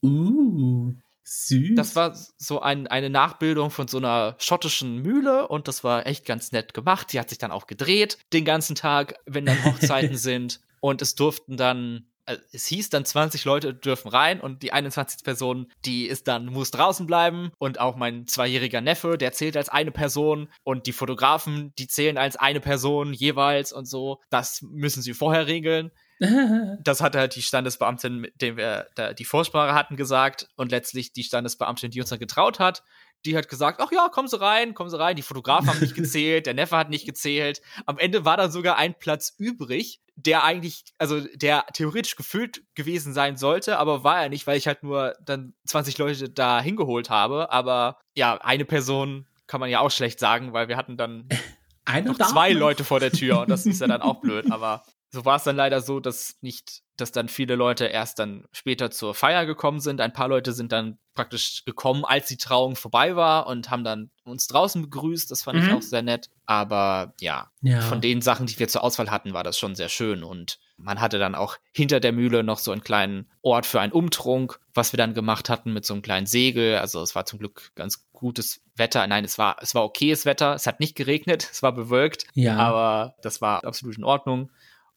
[0.04, 1.74] Uh, süß.
[1.74, 6.24] Das war so ein, eine Nachbildung von so einer schottischen Mühle und das war echt
[6.24, 7.12] ganz nett gemacht.
[7.12, 10.60] Die hat sich dann auch gedreht den ganzen Tag, wenn dann Hochzeiten sind.
[10.78, 15.24] Und es durften dann also es hieß dann 20 Leute dürfen rein und die 21.
[15.24, 19.68] Person, die ist dann, muss draußen bleiben und auch mein zweijähriger Neffe, der zählt als
[19.68, 24.20] eine Person und die Fotografen, die zählen als eine Person jeweils und so.
[24.30, 25.90] Das müssen sie vorher regeln.
[26.82, 31.12] das hat halt die Standesbeamtin, mit dem wir da die Vorsprache hatten, gesagt und letztlich
[31.12, 32.84] die Standesbeamtin, die uns dann getraut hat,
[33.24, 35.16] die hat gesagt, ach ja, kommen Sie rein, kommen Sie rein.
[35.16, 37.60] Die Fotografen haben nicht gezählt, der Neffe hat nicht gezählt.
[37.86, 43.12] Am Ende war dann sogar ein Platz übrig, der eigentlich, also der theoretisch gefüllt gewesen
[43.12, 47.10] sein sollte, aber war er nicht, weil ich halt nur dann 20 Leute da hingeholt
[47.10, 47.50] habe.
[47.50, 51.28] Aber ja, eine Person kann man ja auch schlecht sagen, weil wir hatten dann
[52.04, 54.84] noch zwei Leute vor der Tür und das ist ja dann auch blöd, aber
[55.14, 58.90] so war es dann leider so, dass nicht, dass dann viele Leute erst dann später
[58.90, 60.00] zur Feier gekommen sind.
[60.00, 64.10] Ein paar Leute sind dann praktisch gekommen, als die Trauung vorbei war und haben dann
[64.24, 65.30] uns draußen begrüßt.
[65.30, 65.68] Das fand mhm.
[65.68, 66.30] ich auch sehr nett.
[66.46, 69.88] Aber ja, ja, von den Sachen, die wir zur Auswahl hatten, war das schon sehr
[69.88, 70.24] schön.
[70.24, 73.92] Und man hatte dann auch hinter der Mühle noch so einen kleinen Ort für einen
[73.92, 76.78] Umtrunk, was wir dann gemacht hatten mit so einem kleinen Segel.
[76.78, 79.06] Also es war zum Glück ganz gutes Wetter.
[79.06, 80.54] Nein, es war, es war okayes Wetter.
[80.54, 82.26] Es hat nicht geregnet, es war bewölkt.
[82.34, 82.56] Ja.
[82.56, 84.50] Aber das war absolut in Ordnung.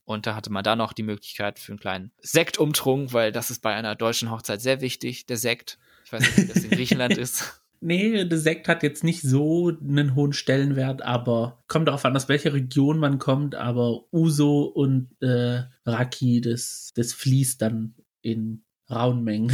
[0.07, 3.61] Und da hatte man da noch die Möglichkeit für einen kleinen Sektumtrunk, weil das ist
[3.61, 5.77] bei einer deutschen Hochzeit sehr wichtig, der Sekt.
[6.05, 7.61] Ich weiß nicht, wie das in Griechenland ist.
[7.81, 12.29] Nee, der Sekt hat jetzt nicht so einen hohen Stellenwert, aber kommt darauf an, aus
[12.29, 19.25] welcher Region man kommt, aber Uso und äh, Raki, das, das fließt dann in rauen
[19.25, 19.51] Mengen.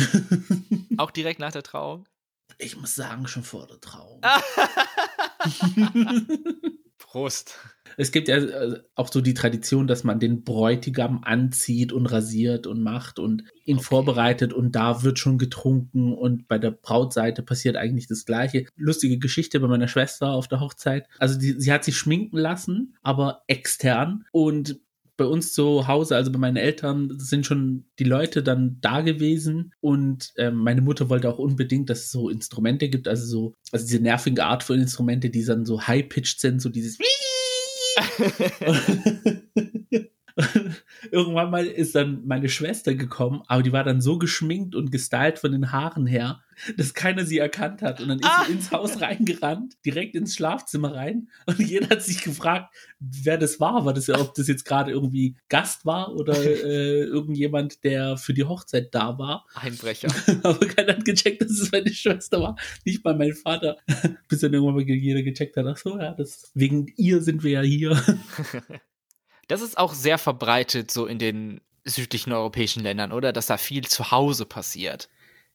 [0.97, 2.07] Auch direkt nach der Trauung?
[2.59, 4.21] Ich muss sagen, schon vor der Trauung.
[7.13, 7.59] Prost.
[7.95, 12.65] Es gibt ja äh, auch so die Tradition, dass man den Bräutigam anzieht und rasiert
[12.65, 13.85] und macht und ihn okay.
[13.85, 18.65] vorbereitet und da wird schon getrunken und bei der Brautseite passiert eigentlich das Gleiche.
[18.77, 21.07] Lustige Geschichte bei meiner Schwester auf der Hochzeit.
[21.19, 24.79] Also die, sie hat sich schminken lassen, aber extern und
[25.17, 29.73] bei uns zu Hause, also bei meinen Eltern, sind schon die Leute dann da gewesen.
[29.81, 33.85] Und ähm, meine Mutter wollte auch unbedingt, dass es so Instrumente gibt, also so, also
[33.85, 36.97] diese nervige Art von Instrumente, die dann so high-pitched sind, so dieses
[41.11, 45.39] Irgendwann mal ist dann meine Schwester gekommen, aber die war dann so geschminkt und gestylt
[45.39, 46.41] von den Haaren her,
[46.77, 48.01] dass keiner sie erkannt hat.
[48.01, 48.45] Und dann ist ah.
[48.45, 51.29] sie ins Haus reingerannt, direkt ins Schlafzimmer rein.
[51.45, 53.85] Und jeder hat sich gefragt, wer das war.
[53.85, 58.33] War das ja, ob das jetzt gerade irgendwie Gast war oder äh, irgendjemand, der für
[58.33, 59.45] die Hochzeit da war.
[59.53, 60.07] Einbrecher.
[60.43, 62.55] aber keiner hat gecheckt, dass es meine Schwester war.
[62.85, 63.77] Nicht mal mein Vater.
[64.27, 67.51] Bis dann irgendwann mal jeder gecheckt hat, ach so, ja, das, wegen ihr sind wir
[67.51, 68.01] ja hier.
[69.47, 73.33] Das ist auch sehr verbreitet so in den südlichen europäischen Ländern, oder?
[73.33, 75.09] Dass da viel zu Hause passiert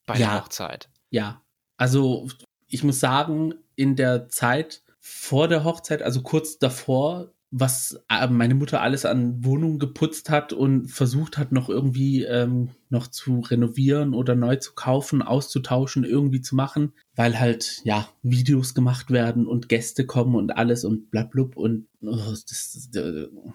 [0.06, 0.88] bei ja, der Hochzeit.
[1.10, 1.42] Ja,
[1.76, 2.28] also
[2.66, 8.54] ich muss sagen, in der Zeit vor der Hochzeit, also kurz davor, was äh, meine
[8.54, 14.14] Mutter alles an Wohnungen geputzt hat und versucht hat, noch irgendwie ähm, noch zu renovieren
[14.14, 19.68] oder neu zu kaufen, auszutauschen, irgendwie zu machen, weil halt, ja, Videos gemacht werden und
[19.68, 23.04] Gäste kommen und alles und blablub und oh, das, das, das,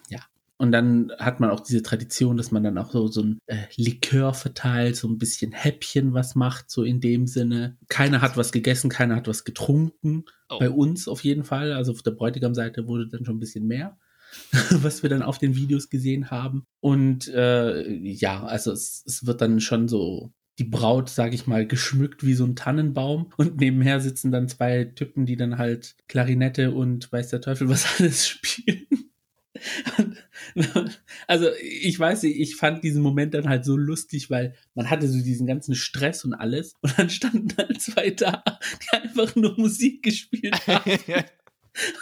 [0.09, 0.19] ja.
[0.57, 3.63] Und dann hat man auch diese Tradition, dass man dann auch so, so ein äh,
[3.75, 7.77] Likör verteilt, so ein bisschen Häppchen was macht, so in dem Sinne.
[7.89, 10.25] Keiner hat was gegessen, keiner hat was getrunken.
[10.49, 10.59] Oh.
[10.59, 11.73] Bei uns auf jeden Fall.
[11.73, 13.97] Also auf der Bräutigam-Seite wurde dann schon ein bisschen mehr,
[14.69, 16.65] was wir dann auf den Videos gesehen haben.
[16.79, 21.65] Und äh, ja, also es, es wird dann schon so die Braut, sag ich mal,
[21.65, 26.71] geschmückt wie so ein Tannenbaum und nebenher sitzen dann zwei Typen, die dann halt Klarinette
[26.71, 28.85] und weiß der Teufel was alles spielen.
[31.27, 35.07] also ich weiß nicht, ich fand diesen Moment dann halt so lustig, weil man hatte
[35.07, 38.43] so diesen ganzen Stress und alles und dann standen halt zwei da,
[38.81, 40.91] die einfach nur Musik gespielt haben.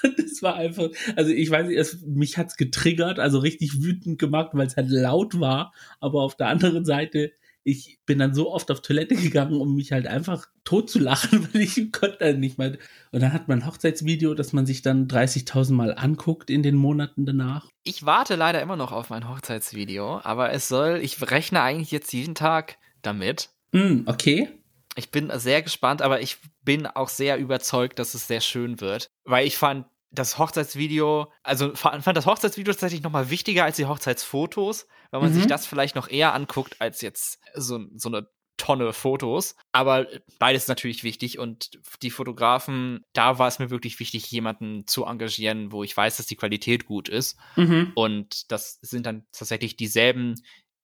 [0.03, 4.19] Und es war einfach, also ich weiß nicht, es, mich hat's getriggert, also richtig wütend
[4.19, 5.73] gemacht, weil es halt laut war.
[5.99, 7.31] Aber auf der anderen Seite
[7.63, 11.47] ich bin dann so oft auf Toilette gegangen, um mich halt einfach tot zu lachen,
[11.53, 12.77] weil ich konnte dann nicht mal.
[13.11, 16.75] Und dann hat man ein Hochzeitsvideo, das man sich dann 30.000 Mal anguckt in den
[16.75, 17.69] Monaten danach.
[17.83, 22.13] Ich warte leider immer noch auf mein Hochzeitsvideo, aber es soll, ich rechne eigentlich jetzt
[22.13, 23.49] jeden Tag damit.
[23.71, 24.49] Mm, okay.
[24.95, 29.09] Ich bin sehr gespannt, aber ich bin auch sehr überzeugt, dass es sehr schön wird,
[29.23, 33.85] weil ich fand das Hochzeitsvideo, also fand das Hochzeitsvideo tatsächlich noch mal wichtiger als die
[33.85, 35.35] Hochzeitsfotos, weil man mhm.
[35.35, 39.55] sich das vielleicht noch eher anguckt als jetzt so, so eine Tonne Fotos.
[39.71, 40.05] Aber
[40.37, 41.71] beides natürlich wichtig und
[42.03, 46.27] die Fotografen, da war es mir wirklich wichtig, jemanden zu engagieren, wo ich weiß, dass
[46.27, 47.39] die Qualität gut ist.
[47.55, 47.91] Mhm.
[47.95, 50.35] Und das sind dann tatsächlich dieselben,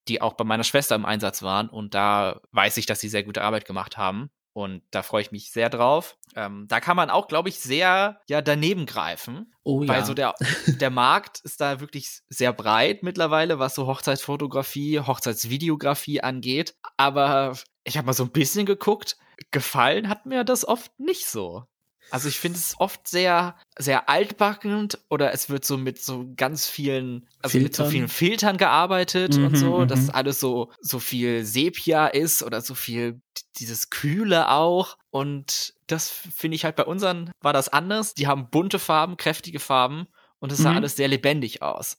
[0.08, 1.68] die auch bei meiner Schwester im Einsatz waren.
[1.68, 4.30] Und da weiß ich, dass sie sehr gute Arbeit gemacht haben.
[4.58, 6.18] Und da freue ich mich sehr drauf.
[6.34, 9.54] Ähm, da kann man auch, glaube ich, sehr ja daneben greifen.
[9.62, 9.88] Oh ja.
[9.88, 10.34] Weil so der,
[10.66, 16.74] der Markt ist da wirklich sehr breit mittlerweile, was so Hochzeitsfotografie, Hochzeitsvideografie angeht.
[16.96, 19.16] Aber ich habe mal so ein bisschen geguckt.
[19.52, 21.62] Gefallen hat mir das oft nicht so.
[22.10, 26.66] Also ich finde es oft sehr, sehr altbackend oder es wird so mit so ganz
[26.66, 27.62] vielen, also Filtern.
[27.64, 30.10] mit so vielen Filtern gearbeitet mhm, und so, dass mhm.
[30.10, 33.20] alles so, so viel Sepia ist oder so viel
[33.56, 34.96] dieses Kühle auch.
[35.10, 38.14] Und das finde ich halt bei unseren war das anders.
[38.14, 40.06] Die haben bunte Farben, kräftige Farben
[40.38, 40.76] und es sah mhm.
[40.78, 41.98] alles sehr lebendig aus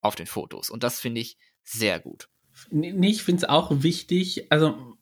[0.00, 0.70] auf den Fotos.
[0.70, 2.28] Und das finde ich sehr gut.
[2.70, 4.50] Nee, ich finde es auch wichtig.
[4.50, 4.96] Also,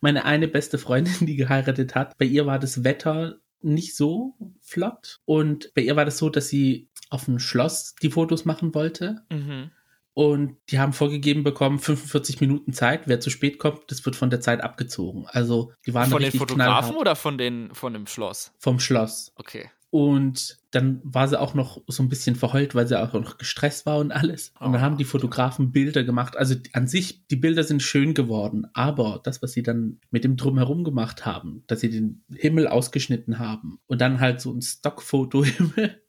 [0.00, 5.20] meine eine beste Freundin, die geheiratet hat, bei ihr war das Wetter nicht so flott.
[5.24, 9.22] Und bei ihr war das so, dass sie auf dem Schloss die Fotos machen wollte.
[9.30, 9.70] Mhm.
[10.14, 13.02] Und die haben vorgegeben bekommen, 45 Minuten Zeit.
[13.06, 15.26] Wer zu spät kommt, das wird von der Zeit abgezogen.
[15.26, 16.96] Also die waren Von den Fotografen knallhart.
[16.96, 18.52] oder von, den, von dem Schloss?
[18.58, 19.32] vom Schloss.
[19.36, 19.70] Okay.
[19.92, 23.84] Und dann war sie auch noch so ein bisschen verheult, weil sie auch noch gestresst
[23.84, 24.54] war und alles.
[24.58, 26.34] Und dann Oh, haben die Fotografen Bilder gemacht.
[26.34, 28.66] Also an sich, die Bilder sind schön geworden.
[28.72, 33.38] Aber das, was sie dann mit dem Drumherum gemacht haben, dass sie den Himmel ausgeschnitten
[33.38, 36.00] haben und dann halt so ein Stockfoto-Himmel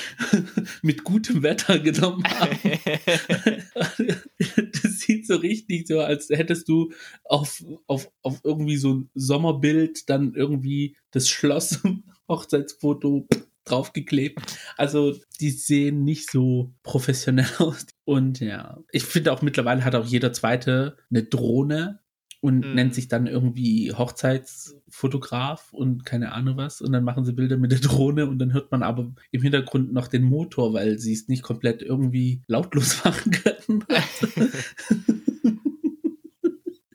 [0.82, 2.58] mit gutem Wetter genommen haben.
[3.74, 6.92] das sieht so richtig so, als hättest du
[7.24, 11.82] auf, auf, auf irgendwie so ein Sommerbild dann irgendwie das Schloss
[12.28, 13.26] Hochzeitsfoto
[13.64, 14.40] draufgeklebt.
[14.76, 17.86] Also die sehen nicht so professionell aus.
[18.04, 22.00] Und ja, ich finde auch mittlerweile hat auch jeder zweite eine Drohne
[22.40, 22.74] und Mhm.
[22.74, 26.80] nennt sich dann irgendwie Hochzeitsfotograf und keine Ahnung was.
[26.80, 29.92] Und dann machen sie Bilder mit der Drohne und dann hört man aber im Hintergrund
[29.92, 33.84] noch den Motor, weil sie es nicht komplett irgendwie lautlos machen können.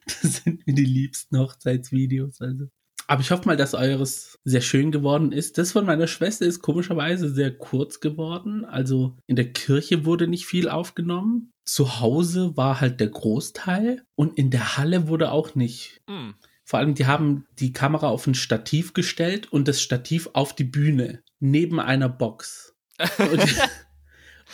[0.05, 2.39] das sind mir die liebsten Hochzeitsvideos.
[2.41, 2.67] Also.
[3.07, 5.57] Aber ich hoffe mal, dass eures sehr schön geworden ist.
[5.57, 8.65] Das von meiner Schwester ist komischerweise sehr kurz geworden.
[8.65, 11.51] Also in der Kirche wurde nicht viel aufgenommen.
[11.65, 16.01] Zu Hause war halt der Großteil und in der Halle wurde auch nicht.
[16.07, 16.35] Hm.
[16.65, 20.63] Vor allem, die haben die Kamera auf ein Stativ gestellt und das Stativ auf die
[20.63, 22.75] Bühne neben einer Box.
[23.17, 23.55] Und,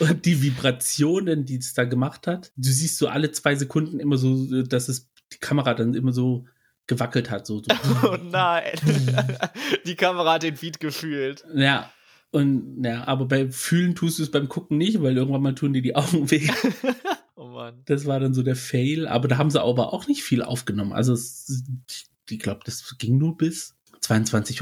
[0.00, 4.18] und die Vibrationen, die es da gemacht hat, du siehst so alle zwei Sekunden immer
[4.18, 6.46] so, dass es die Kamera dann immer so
[6.90, 7.46] gewackelt hat.
[7.46, 7.70] So, so.
[8.06, 8.74] Oh nein.
[9.86, 11.44] Die Kamera hat den Feed gefühlt.
[11.54, 11.90] Ja.
[12.32, 15.72] Und ja, aber bei Fühlen tust du es beim Gucken nicht, weil irgendwann mal tun
[15.72, 16.48] dir die Augen weh.
[17.36, 17.80] Oh Mann.
[17.86, 19.08] Das war dann so der Fail.
[19.08, 20.92] Aber da haben sie aber auch nicht viel aufgenommen.
[20.92, 21.64] Also es,
[22.28, 24.60] ich glaube, das ging nur bis 22.30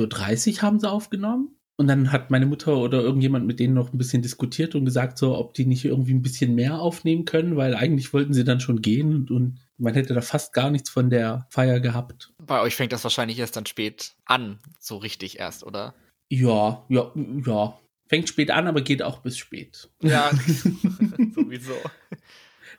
[0.55, 1.57] Uhr haben sie aufgenommen.
[1.76, 5.18] Und dann hat meine Mutter oder irgendjemand mit denen noch ein bisschen diskutiert und gesagt,
[5.18, 8.61] so, ob die nicht irgendwie ein bisschen mehr aufnehmen können, weil eigentlich wollten sie dann
[8.61, 12.33] schon gehen und, und man hätte da fast gar nichts von der Feier gehabt.
[12.45, 15.95] Bei euch fängt das wahrscheinlich erst dann spät an, so richtig erst, oder?
[16.29, 17.11] Ja, ja,
[17.47, 17.79] ja.
[18.09, 19.89] Fängt spät an, aber geht auch bis spät.
[20.03, 20.31] Ja,
[21.35, 21.74] sowieso.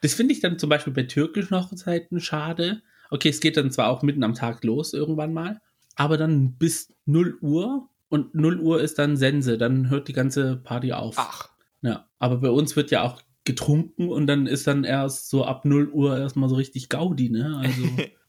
[0.01, 2.81] Das finde ich dann zum Beispiel bei türkischen Hochzeiten schade.
[3.09, 5.61] Okay, es geht dann zwar auch mitten am Tag los irgendwann mal,
[5.95, 10.57] aber dann bis 0 Uhr und 0 Uhr ist dann Sense, dann hört die ganze
[10.57, 11.15] Party auf.
[11.17, 11.49] Ach,
[11.81, 15.65] Ja, aber bei uns wird ja auch getrunken und dann ist dann erst so ab
[15.65, 17.61] 0 Uhr erstmal so richtig Gaudi, ne?
[17.61, 17.83] Also,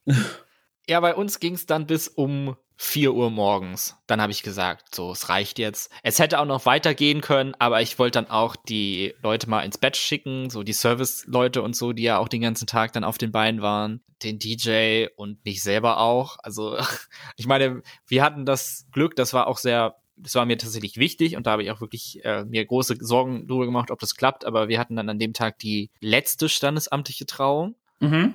[0.91, 3.97] Ja, bei uns ging es dann bis um 4 Uhr morgens.
[4.09, 5.93] Dann habe ich gesagt, so, es reicht jetzt.
[6.03, 9.79] Es hätte auch noch weitergehen können, aber ich wollte dann auch die Leute mal ins
[9.79, 13.19] Bett schicken, so die Service-Leute und so, die ja auch den ganzen Tag dann auf
[13.19, 16.39] den Beinen waren, den DJ und mich selber auch.
[16.43, 16.77] Also,
[17.37, 21.37] ich meine, wir hatten das Glück, das war auch sehr, das war mir tatsächlich wichtig
[21.37, 24.45] und da habe ich auch wirklich äh, mir große Sorgen drüber gemacht, ob das klappt,
[24.45, 28.35] aber wir hatten dann an dem Tag die letzte standesamtliche Trauung mhm.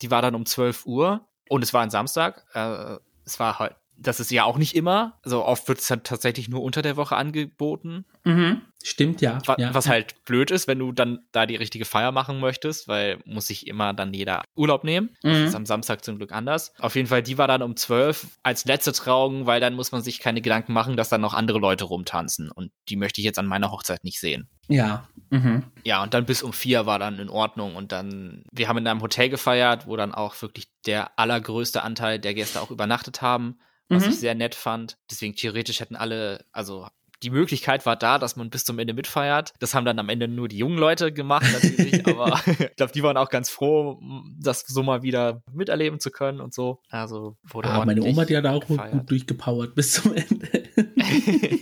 [0.00, 2.46] die war dann um 12 Uhr und es war ein Samstag.
[2.54, 5.18] Äh, es war halt, das ist ja auch nicht immer.
[5.22, 8.04] Also oft wird es dann tatsächlich nur unter der Woche angeboten.
[8.24, 8.62] Mhm.
[8.84, 9.38] Stimmt, ja.
[9.46, 9.72] Wa ja.
[9.74, 13.46] Was halt blöd ist, wenn du dann da die richtige Feier machen möchtest, weil muss
[13.46, 15.10] sich immer dann jeder Urlaub nehmen.
[15.22, 15.44] Das Mhm.
[15.44, 16.72] ist am Samstag zum Glück anders.
[16.80, 20.02] Auf jeden Fall, die war dann um 12 als letzte Trauung, weil dann muss man
[20.02, 22.50] sich keine Gedanken machen, dass dann noch andere Leute rumtanzen.
[22.50, 24.48] Und die möchte ich jetzt an meiner Hochzeit nicht sehen.
[24.66, 25.06] Ja.
[25.30, 25.62] Mhm.
[25.84, 27.76] Ja, und dann bis um vier war dann in Ordnung.
[27.76, 32.18] Und dann, wir haben in einem Hotel gefeiert, wo dann auch wirklich der allergrößte Anteil
[32.18, 33.60] der Gäste auch übernachtet haben,
[33.92, 34.10] was Mhm.
[34.10, 34.96] ich sehr nett fand.
[35.10, 36.86] Deswegen theoretisch hätten alle, also
[37.22, 39.52] die Möglichkeit war da, dass man bis zum Ende mitfeiert.
[39.60, 43.02] Das haben dann am Ende nur die jungen Leute gemacht, natürlich, aber ich glaube, die
[43.04, 44.00] waren auch ganz froh,
[44.40, 46.80] das so mal wieder miterleben zu können und so.
[46.90, 48.92] Also wurde Ah, meine Oma, hat auch gefeiert.
[48.92, 50.48] gut durchgepowert bis zum Ende.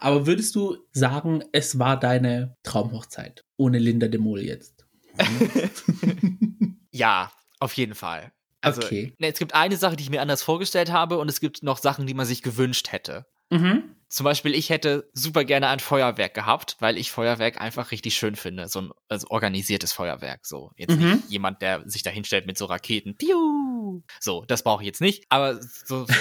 [0.00, 3.44] Aber würdest du sagen, es war deine Traumhochzeit?
[3.56, 4.86] Ohne Linda de Mol jetzt.
[6.90, 8.32] Ja, auf jeden Fall.
[8.60, 9.12] Also, Okay.
[9.18, 11.78] ne, es gibt eine Sache, die ich mir anders vorgestellt habe und es gibt noch
[11.78, 13.26] Sachen, die man sich gewünscht hätte.
[13.50, 13.94] Mhm.
[14.10, 18.36] Zum Beispiel, ich hätte super gerne ein Feuerwerk gehabt, weil ich Feuerwerk einfach richtig schön
[18.36, 18.66] finde.
[18.68, 20.46] So ein also organisiertes Feuerwerk.
[20.46, 20.70] So.
[20.76, 21.12] Jetzt Mhm.
[21.16, 23.16] nicht jemand, der sich da hinstellt mit so Raketen.
[23.16, 24.02] Piu!
[24.18, 25.24] So, das brauche ich jetzt nicht.
[25.28, 26.12] Aber so, so,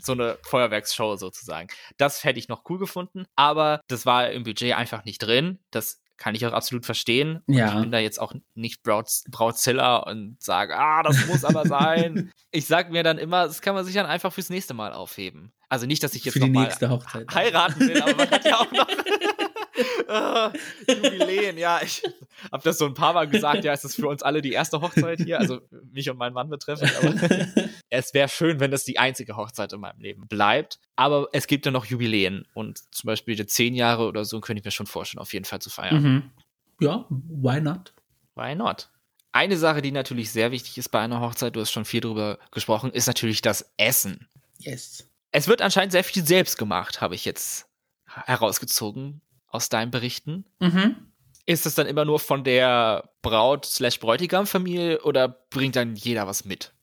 [0.00, 1.68] so eine Feuerwerksshow sozusagen.
[1.96, 3.24] Das hätte ich noch cool gefunden.
[3.36, 5.60] Aber das war im Budget einfach nicht drin.
[5.70, 7.42] Das kann ich auch absolut verstehen.
[7.46, 7.74] Und Ja.
[7.76, 12.32] Ich bin da jetzt auch nicht Braut, Brautzilla und sage, ah, das muss aber sein.
[12.50, 15.52] ich sag mir dann immer, das kann man sich dann einfach fürs nächste Mal aufheben.
[15.70, 17.32] Also nicht, dass ich jetzt Für noch die mal nächste Hochzeit.
[17.34, 18.86] heiraten will, aber man hat ja auch noch
[20.08, 20.52] Ah,
[20.88, 21.58] Jubiläen.
[21.58, 22.02] Ja, ich
[22.50, 23.64] habe das so ein paar Mal gesagt.
[23.64, 25.60] Ja, es ist für uns alle die erste Hochzeit hier, also
[25.92, 26.92] mich und meinen Mann betreffend.
[26.96, 27.14] Aber
[27.90, 30.78] es wäre schön, wenn das die einzige Hochzeit in meinem Leben bleibt.
[30.96, 34.60] Aber es gibt ja noch Jubiläen und zum Beispiel die zehn Jahre oder so könnte
[34.60, 36.02] ich mir schon vorstellen, auf jeden Fall zu feiern.
[36.02, 36.30] Mhm.
[36.80, 37.92] Ja, why not?
[38.34, 38.88] Why not?
[39.32, 42.38] Eine Sache, die natürlich sehr wichtig ist bei einer Hochzeit, du hast schon viel drüber
[42.50, 44.28] gesprochen, ist natürlich das Essen.
[44.58, 45.08] Yes.
[45.32, 47.66] Es wird anscheinend sehr viel selbst gemacht, habe ich jetzt
[48.06, 50.44] herausgezogen aus deinen Berichten.
[50.60, 50.96] Mhm.
[51.46, 56.44] Ist es dann immer nur von der Braut slash Bräutigam-Familie oder bringt dann jeder was
[56.44, 56.74] mit?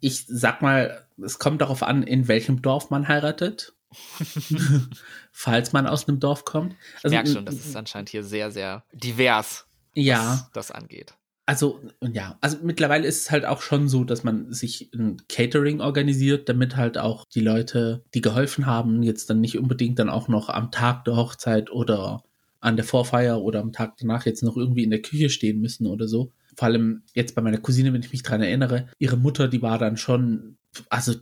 [0.00, 3.74] Ich sag mal, es kommt darauf an, in welchem Dorf man heiratet.
[5.32, 6.74] Falls man aus einem Dorf kommt.
[6.98, 10.30] Ich also, merke schon, das ist anscheinend hier sehr, sehr divers, ja.
[10.30, 11.14] was das angeht.
[11.48, 15.80] Also, ja, also mittlerweile ist es halt auch schon so, dass man sich ein Catering
[15.80, 20.26] organisiert, damit halt auch die Leute, die geholfen haben, jetzt dann nicht unbedingt dann auch
[20.26, 22.24] noch am Tag der Hochzeit oder
[22.58, 25.86] an der Vorfeier oder am Tag danach jetzt noch irgendwie in der Küche stehen müssen
[25.86, 26.32] oder so.
[26.56, 29.78] Vor allem jetzt bei meiner Cousine, wenn ich mich dran erinnere, ihre Mutter, die war
[29.78, 30.56] dann schon,
[30.90, 31.14] also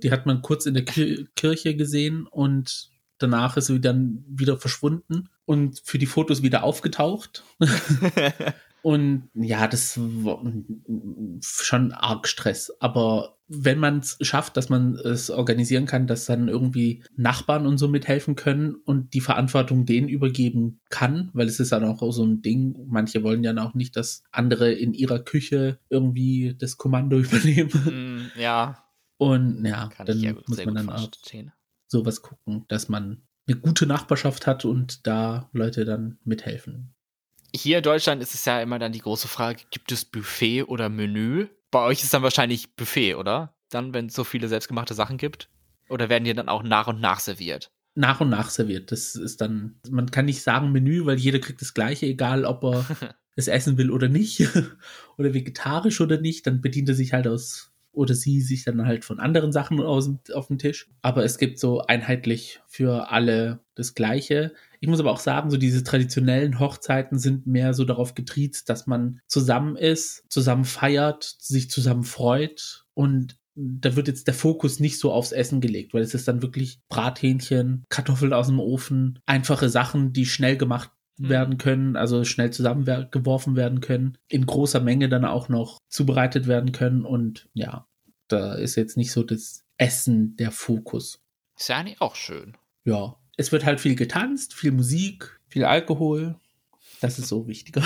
[0.00, 5.28] die hat man kurz in der Kirche gesehen und danach ist sie dann wieder verschwunden
[5.44, 7.42] und für die Fotos wieder aufgetaucht.
[8.82, 10.42] Und ja, das war
[11.40, 12.72] schon arg Stress.
[12.80, 17.78] Aber wenn man es schafft, dass man es organisieren kann, dass dann irgendwie Nachbarn und
[17.78, 22.24] so mithelfen können und die Verantwortung denen übergeben kann, weil es ist dann auch so
[22.24, 27.18] ein Ding, manche wollen ja auch nicht, dass andere in ihrer Küche irgendwie das Kommando
[27.18, 28.30] übernehmen.
[28.36, 28.84] Mm, ja.
[29.18, 31.10] Und ja, kann dann ja muss man dann auch
[31.88, 36.94] sowas gucken, dass man eine gute Nachbarschaft hat und da Leute dann mithelfen
[37.54, 40.88] hier in Deutschland ist es ja immer dann die große Frage, gibt es Buffet oder
[40.88, 41.48] Menü?
[41.70, 43.54] Bei euch ist dann wahrscheinlich Buffet, oder?
[43.70, 45.48] Dann, wenn es so viele selbstgemachte Sachen gibt?
[45.88, 47.72] Oder werden die dann auch nach und nach serviert?
[47.94, 48.92] Nach und nach serviert.
[48.92, 52.64] Das ist dann, man kann nicht sagen Menü, weil jeder kriegt das Gleiche, egal ob
[52.64, 52.86] er
[53.36, 54.40] es essen will oder nicht.
[55.18, 56.46] oder vegetarisch oder nicht.
[56.46, 60.10] Dann bedient er sich halt aus oder sie sich dann halt von anderen Sachen aus,
[60.32, 60.88] auf den Tisch.
[61.02, 64.52] Aber es gibt so einheitlich für alle das Gleiche.
[64.80, 68.86] Ich muss aber auch sagen, so diese traditionellen Hochzeiten sind mehr so darauf getriezt, dass
[68.86, 74.98] man zusammen ist, zusammen feiert, sich zusammen freut und da wird jetzt der Fokus nicht
[74.98, 79.68] so aufs Essen gelegt, weil es ist dann wirklich Brathähnchen, Kartoffeln aus dem Ofen, einfache
[79.68, 80.90] Sachen, die schnell gemacht.
[81.28, 86.72] Werden können, also schnell zusammengeworfen werden können, in großer Menge dann auch noch zubereitet werden
[86.72, 87.86] können und ja,
[88.28, 91.20] da ist jetzt nicht so das Essen der Fokus.
[91.56, 92.56] Ist ja eigentlich auch schön.
[92.84, 96.36] Ja, es wird halt viel getanzt, viel Musik, viel Alkohol.
[97.00, 97.82] Das ist so wichtiger.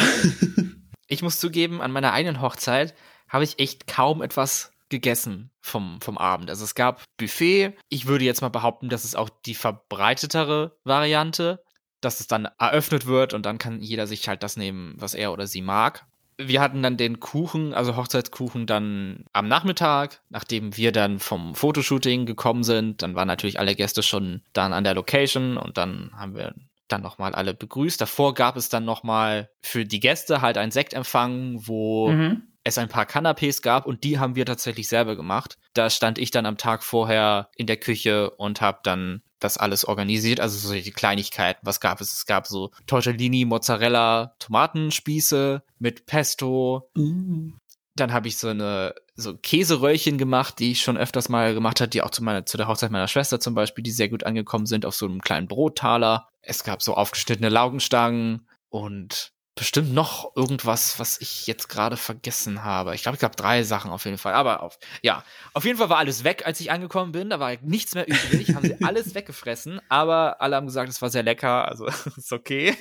[1.07, 2.95] ich muss zugeben, an meiner eigenen Hochzeit
[3.29, 6.51] habe ich echt kaum etwas gegessen vom, vom Abend.
[6.51, 7.75] Also es gab Buffet.
[7.89, 11.63] Ich würde jetzt mal behaupten, das ist auch die verbreitetere Variante,
[12.05, 15.33] dass es dann eröffnet wird und dann kann jeder sich halt das nehmen, was er
[15.33, 20.93] oder sie mag wir hatten dann den Kuchen, also Hochzeitskuchen, dann am Nachmittag, nachdem wir
[20.93, 23.03] dann vom Fotoshooting gekommen sind.
[23.03, 26.55] Dann waren natürlich alle Gäste schon dann an der Location und dann haben wir
[26.89, 28.01] dann nochmal alle begrüßt.
[28.01, 32.43] Davor gab es dann nochmal für die Gäste halt einen Sektempfang, wo mhm.
[32.65, 35.57] es ein paar Canapés gab und die haben wir tatsächlich selber gemacht.
[35.73, 39.85] Da stand ich dann am Tag vorher in der Küche und habe dann das alles
[39.85, 41.61] organisiert, also so die Kleinigkeiten.
[41.63, 42.13] Was gab es?
[42.13, 46.91] Es gab so Tortellini, Mozzarella, Tomatenspieße mit Pesto.
[46.95, 47.51] Mm.
[47.95, 51.91] Dann habe ich so eine so Käseröllchen gemacht, die ich schon öfters mal gemacht habe,
[51.91, 54.67] die auch zu meiner zu der Hochzeit meiner Schwester zum Beispiel, die sehr gut angekommen
[54.67, 56.29] sind auf so einem kleinen Brottaler.
[56.41, 62.95] Es gab so aufgeschnittene Laugenstangen und bestimmt noch irgendwas, was ich jetzt gerade vergessen habe.
[62.95, 64.35] Ich glaube, ich glaube drei Sachen auf jeden Fall.
[64.35, 67.31] Aber auf, ja, auf jeden Fall war alles weg, als ich angekommen bin.
[67.31, 68.55] Da war nichts mehr übrig.
[68.55, 69.81] haben sie alles weggefressen.
[69.89, 71.69] Aber alle haben gesagt, es war sehr lecker.
[71.69, 71.87] Also
[72.17, 72.77] ist okay.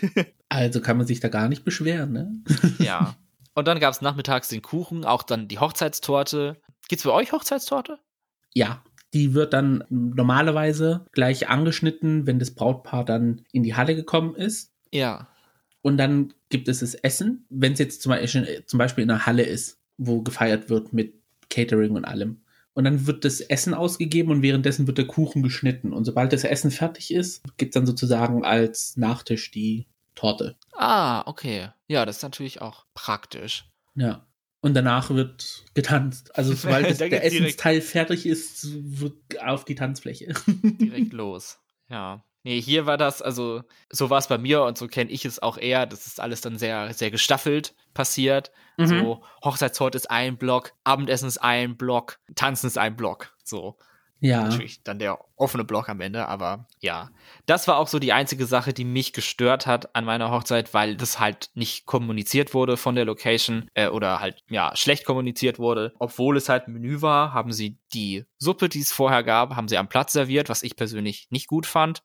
[0.49, 2.31] Also kann man sich da gar nicht beschweren, ne?
[2.79, 3.15] ja.
[3.53, 6.59] Und dann gab es nachmittags den Kuchen, auch dann die Hochzeitstorte.
[6.87, 7.99] Gibt's bei euch Hochzeitstorte?
[8.53, 14.35] Ja, die wird dann normalerweise gleich angeschnitten, wenn das Brautpaar dann in die Halle gekommen
[14.35, 14.73] ist.
[14.91, 15.27] Ja.
[15.83, 19.25] Und dann gibt es das Essen, wenn es jetzt zum Beispiel, zum Beispiel in einer
[19.25, 21.13] Halle ist, wo gefeiert wird mit
[21.49, 22.41] Catering und allem.
[22.73, 25.93] Und dann wird das Essen ausgegeben und währenddessen wird der Kuchen geschnitten.
[25.93, 30.55] Und sobald das Essen fertig ist, gibt es dann sozusagen als Nachtisch die Torte.
[30.71, 31.69] Ah, okay.
[31.87, 33.69] Ja, das ist natürlich auch praktisch.
[33.93, 34.25] Ja.
[34.61, 36.35] Und danach wird getanzt.
[36.35, 40.33] Also sobald das, der Essensteil fertig ist, wird auf die Tanzfläche.
[40.47, 41.59] direkt los.
[41.89, 42.23] Ja.
[42.43, 45.41] Nee, hier war das, also so war es bei mir und so kenne ich es
[45.41, 45.85] auch eher.
[45.85, 48.51] Das ist alles dann sehr, sehr gestaffelt passiert.
[48.77, 48.87] Mhm.
[48.87, 53.33] So, Hochzeitstorte ist ein Block, Abendessen ist ein Block, Tanzen ist ein Block.
[53.45, 53.77] So.
[54.19, 54.43] Ja.
[54.43, 57.09] Natürlich dann der offene Block am Ende, aber ja.
[57.45, 60.95] Das war auch so die einzige Sache, die mich gestört hat an meiner Hochzeit, weil
[60.95, 65.93] das halt nicht kommuniziert wurde von der Location äh, oder halt, ja, schlecht kommuniziert wurde.
[65.99, 69.77] Obwohl es halt Menü war, haben sie die Suppe, die es vorher gab, haben sie
[69.77, 72.01] am Platz serviert, was ich persönlich nicht gut fand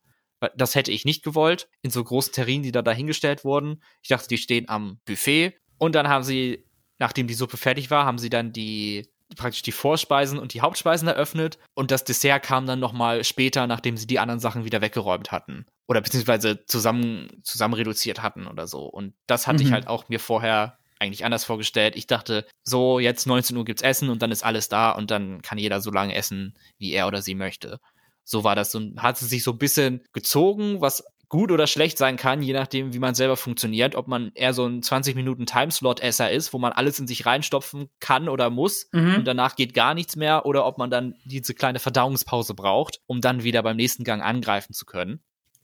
[0.56, 3.82] Das hätte ich nicht gewollt, in so großen Terrinen, die da dahingestellt wurden.
[4.02, 5.54] Ich dachte, die stehen am Buffet.
[5.78, 6.64] Und dann haben sie,
[6.98, 11.06] nachdem die Suppe fertig war, haben sie dann die praktisch die Vorspeisen und die Hauptspeisen
[11.06, 15.32] eröffnet und das Dessert kam dann nochmal später, nachdem sie die anderen Sachen wieder weggeräumt
[15.32, 18.84] hatten oder beziehungsweise zusammen, zusammen reduziert hatten oder so.
[18.84, 19.66] Und das hatte mhm.
[19.66, 21.96] ich halt auch mir vorher eigentlich anders vorgestellt.
[21.96, 25.42] Ich dachte, so, jetzt 19 Uhr gibt's Essen und dann ist alles da und dann
[25.42, 27.80] kann jeder so lange essen, wie er oder sie möchte.
[28.28, 31.96] So war das und hat es sich so ein bisschen gezogen, was gut oder schlecht
[31.96, 35.46] sein kann, je nachdem, wie man selber funktioniert, ob man eher so ein 20 Minuten
[35.46, 39.16] Timeslot-Esser ist, wo man alles in sich reinstopfen kann oder muss mhm.
[39.16, 43.22] und danach geht gar nichts mehr, oder ob man dann diese kleine Verdauungspause braucht, um
[43.22, 45.20] dann wieder beim nächsten Gang angreifen zu können.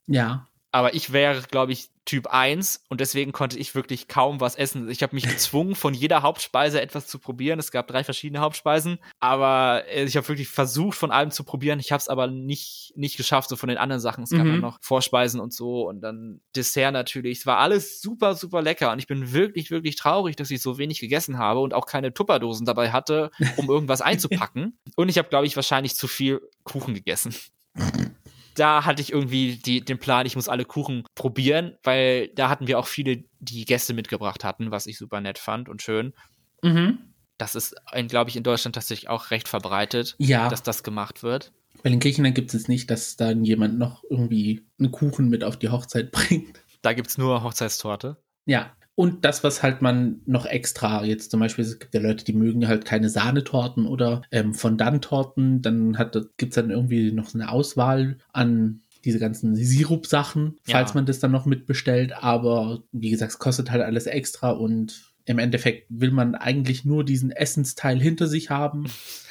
[0.06, 0.46] Ja.
[0.74, 4.90] Aber ich wäre, glaube ich, Typ 1 und deswegen konnte ich wirklich kaum was essen.
[4.90, 7.60] Ich habe mich gezwungen, von jeder Hauptspeise etwas zu probieren.
[7.60, 11.78] Es gab drei verschiedene Hauptspeisen, aber äh, ich habe wirklich versucht, von allem zu probieren.
[11.78, 14.24] Ich habe es aber nicht, nicht geschafft, so von den anderen Sachen.
[14.24, 14.58] Es gab mhm.
[14.58, 17.38] noch Vorspeisen und so und dann Dessert natürlich.
[17.38, 20.76] Es war alles super, super lecker und ich bin wirklich, wirklich traurig, dass ich so
[20.76, 24.76] wenig gegessen habe und auch keine Tupperdosen dabei hatte, um irgendwas einzupacken.
[24.96, 27.32] und ich habe, glaube ich, wahrscheinlich zu viel Kuchen gegessen
[28.54, 32.66] da hatte ich irgendwie die, den Plan, ich muss alle Kuchen probieren, weil da hatten
[32.66, 36.14] wir auch viele, die Gäste mitgebracht hatten, was ich super nett fand und schön.
[36.62, 36.98] Mhm.
[37.36, 37.74] Das ist,
[38.08, 40.48] glaube ich, in Deutschland tatsächlich auch recht verbreitet, ja.
[40.48, 41.52] dass das gemacht wird.
[41.82, 45.58] Weil in Griechenland gibt es nicht, dass dann jemand noch irgendwie einen Kuchen mit auf
[45.58, 46.60] die Hochzeit bringt.
[46.82, 48.16] Da gibt es nur Hochzeitstorte.
[48.46, 52.24] Ja, und das, was halt man noch extra, jetzt zum Beispiel, es gibt ja Leute,
[52.24, 57.38] die mögen halt keine Sahnetorten oder ähm, Fondant-Torten, dann hat, gibt's dann irgendwie noch so
[57.38, 60.94] eine Auswahl an diese ganzen Sirup-Sachen, falls ja.
[60.94, 62.12] man das dann noch mitbestellt.
[62.12, 67.04] Aber wie gesagt, es kostet halt alles extra und im Endeffekt will man eigentlich nur
[67.04, 68.86] diesen Essensteil hinter sich haben,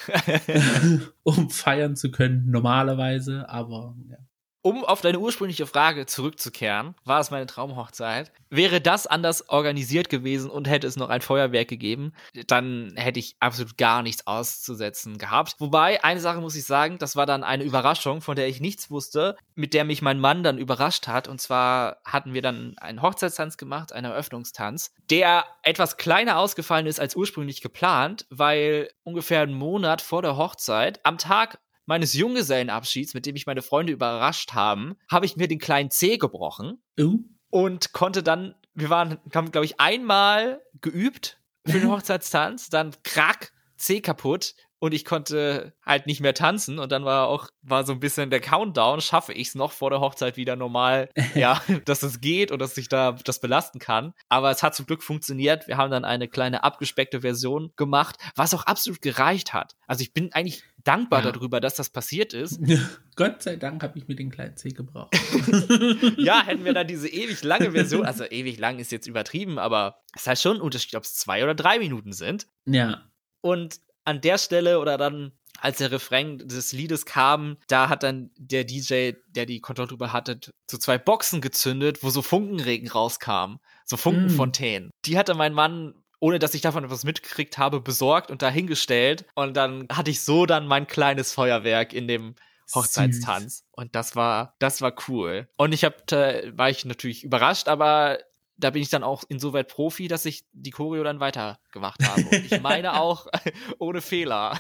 [1.23, 3.47] um feiern zu können, normalerweise.
[3.49, 4.17] Aber ja
[4.63, 8.31] um auf deine ursprüngliche Frage zurückzukehren, war es meine Traumhochzeit.
[8.49, 12.13] Wäre das anders organisiert gewesen und hätte es noch ein Feuerwerk gegeben,
[12.47, 15.55] dann hätte ich absolut gar nichts auszusetzen gehabt.
[15.59, 18.89] Wobei, eine Sache muss ich sagen, das war dann eine Überraschung, von der ich nichts
[18.89, 21.27] wusste, mit der mich mein Mann dann überrascht hat.
[21.27, 27.01] Und zwar hatten wir dann einen Hochzeitstanz gemacht, einen Eröffnungstanz, der etwas kleiner ausgefallen ist
[27.01, 33.25] als ursprünglich geplant, weil ungefähr einen Monat vor der Hochzeit, am Tag meines Junggesellenabschieds, mit
[33.25, 37.19] dem ich meine Freunde überrascht haben, habe ich mir den kleinen C gebrochen uh.
[37.49, 43.51] und konnte dann, wir waren, haben, glaube ich, einmal geübt für den Hochzeitstanz, dann krack,
[43.77, 47.93] C kaputt und ich konnte halt nicht mehr tanzen und dann war auch war so
[47.93, 52.03] ein bisschen der Countdown, schaffe ich es noch vor der Hochzeit wieder normal, ja, dass
[52.03, 55.69] es geht und dass ich da das belasten kann, aber es hat zum Glück funktioniert.
[55.69, 59.77] Wir haben dann eine kleine abgespeckte Version gemacht, was auch absolut gereicht hat.
[59.87, 61.31] Also ich bin eigentlich dankbar ja.
[61.31, 62.59] darüber, dass das passiert ist.
[63.15, 65.15] Gott sei Dank habe ich mir den kleinen C gebraucht.
[66.17, 70.01] ja, hätten wir da diese ewig lange Version, also ewig lang ist jetzt übertrieben, aber
[70.13, 72.47] es heißt schon ein Unterschied, ob es zwei oder drei Minuten sind.
[72.65, 73.09] Ja.
[73.39, 78.31] Und an der Stelle oder dann als der Refrain des Liedes kam, da hat dann
[78.37, 80.39] der DJ, der die Kontrolle drüber hatte,
[80.69, 83.57] so zwei Boxen gezündet, wo so Funkenregen rauskam.
[83.85, 84.89] So Funkenfontänen.
[84.89, 84.91] Mm.
[85.05, 85.93] Die hatte mein Mann
[86.23, 89.25] ohne dass ich davon etwas mitgekriegt habe, besorgt und dahingestellt.
[89.35, 92.35] Und dann hatte ich so dann mein kleines Feuerwerk in dem
[92.73, 93.57] Hochzeitstanz.
[93.57, 93.65] Süß.
[93.73, 95.49] Und das war, das war cool.
[95.57, 98.19] Und ich hab, war ich natürlich überrascht, aber
[98.57, 102.21] da bin ich dann auch insoweit Profi, dass ich die Choreo dann weitergemacht habe.
[102.21, 103.27] Und ich meine auch
[103.79, 104.59] ohne Fehler.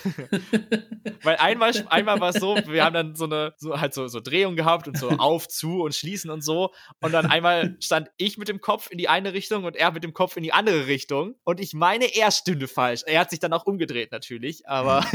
[1.23, 4.19] Weil einmal, einmal war es so, wir haben dann so eine, so halt so, so
[4.19, 6.71] Drehung gehabt und so auf, zu und schließen und so.
[7.01, 10.03] Und dann einmal stand ich mit dem Kopf in die eine Richtung und er mit
[10.03, 11.35] dem Kopf in die andere Richtung.
[11.43, 13.03] Und ich meine, er stünde falsch.
[13.05, 15.05] Er hat sich dann auch umgedreht natürlich, aber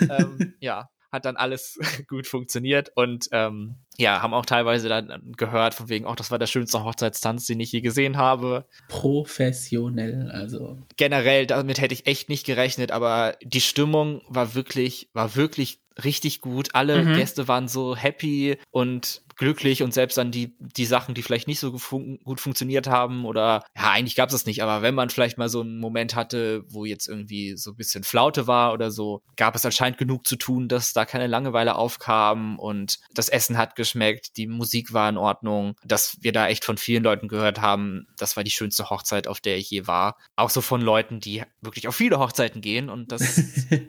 [0.00, 5.74] ähm, ja, hat dann alles gut funktioniert und ähm, ja, haben auch teilweise dann gehört,
[5.74, 8.64] von wegen, auch das war der schönste Hochzeitstanz, den ich je gesehen habe.
[8.88, 10.78] Professionell, also.
[10.96, 16.40] Generell, damit hätte ich echt nicht gerechnet, aber die Stimmung war wirklich, war wirklich richtig
[16.40, 16.74] gut.
[16.74, 17.14] Alle mhm.
[17.14, 21.60] Gäste waren so happy und glücklich und selbst dann die, die Sachen, die vielleicht nicht
[21.60, 25.08] so fun gut funktioniert haben oder ja, eigentlich gab es das nicht, aber wenn man
[25.08, 28.90] vielleicht mal so einen Moment hatte, wo jetzt irgendwie so ein bisschen Flaute war oder
[28.90, 33.56] so, gab es anscheinend genug zu tun, dass da keine Langeweile aufkam und das Essen
[33.56, 33.89] hat geschmeckt,
[34.36, 38.36] die Musik war in Ordnung, dass wir da echt von vielen Leuten gehört haben, das
[38.36, 40.16] war die schönste Hochzeit, auf der ich je war.
[40.36, 43.40] Auch so von Leuten, die wirklich auf viele Hochzeiten gehen und das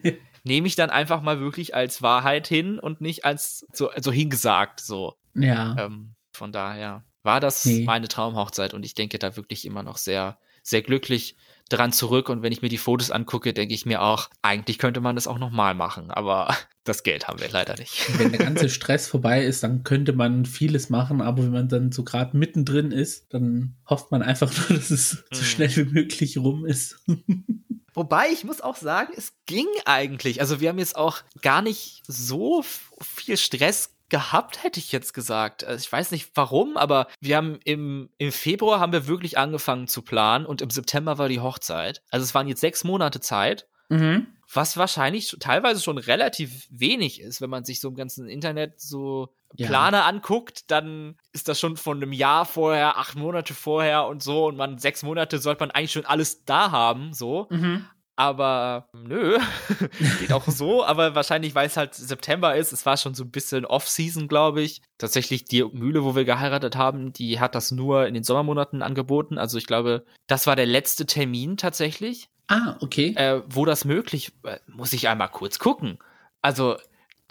[0.44, 4.80] nehme ich dann einfach mal wirklich als Wahrheit hin und nicht als so, so hingesagt,
[4.80, 5.16] so.
[5.34, 5.76] Ja.
[5.78, 7.84] Ähm, von daher war das nee.
[7.84, 11.36] meine Traumhochzeit und ich denke da wirklich immer noch sehr, sehr glücklich
[11.72, 15.02] dran zurück und wenn ich mir die Fotos angucke, denke ich mir auch, eigentlich könnte
[15.02, 18.18] man das auch nochmal machen, aber das Geld haben wir leider nicht.
[18.18, 21.92] Wenn der ganze Stress vorbei ist, dann könnte man vieles machen, aber wenn man dann
[21.92, 25.46] so gerade mittendrin ist, dann hofft man einfach nur, dass es so hm.
[25.46, 27.04] schnell wie möglich rum ist.
[27.94, 30.40] Wobei, ich muss auch sagen, es ging eigentlich.
[30.40, 32.64] Also wir haben jetzt auch gar nicht so
[33.02, 35.64] viel Stress gehabt, hätte ich jetzt gesagt.
[35.64, 39.88] Also ich weiß nicht warum, aber wir haben im, im Februar haben wir wirklich angefangen
[39.88, 42.04] zu planen und im September war die Hochzeit.
[42.12, 43.68] Also es waren jetzt sechs Monate Zeit.
[43.90, 44.28] Mhm.
[44.54, 49.34] Was wahrscheinlich teilweise schon relativ wenig ist, wenn man sich so im ganzen Internet so
[49.56, 49.68] ja.
[49.68, 54.48] Planer anguckt, dann ist das schon von einem Jahr vorher, acht Monate vorher und so
[54.48, 57.48] und man sechs Monate sollte man eigentlich schon alles da haben, so.
[57.50, 57.86] Mhm.
[58.22, 59.40] Aber nö,
[60.20, 60.86] geht auch so.
[60.86, 64.62] Aber wahrscheinlich, weil es halt September ist, es war schon so ein bisschen Off-Season, glaube
[64.62, 64.84] ich.
[65.00, 69.40] Tatsächlich, die Mühle, wo wir geheiratet haben, die hat das nur in den Sommermonaten angeboten.
[69.40, 72.30] Also ich glaube, das war der letzte Termin tatsächlich.
[72.48, 73.16] Ah, okay.
[73.16, 75.98] Äh, wo das möglich, äh, muss ich einmal kurz gucken.
[76.44, 76.78] Also,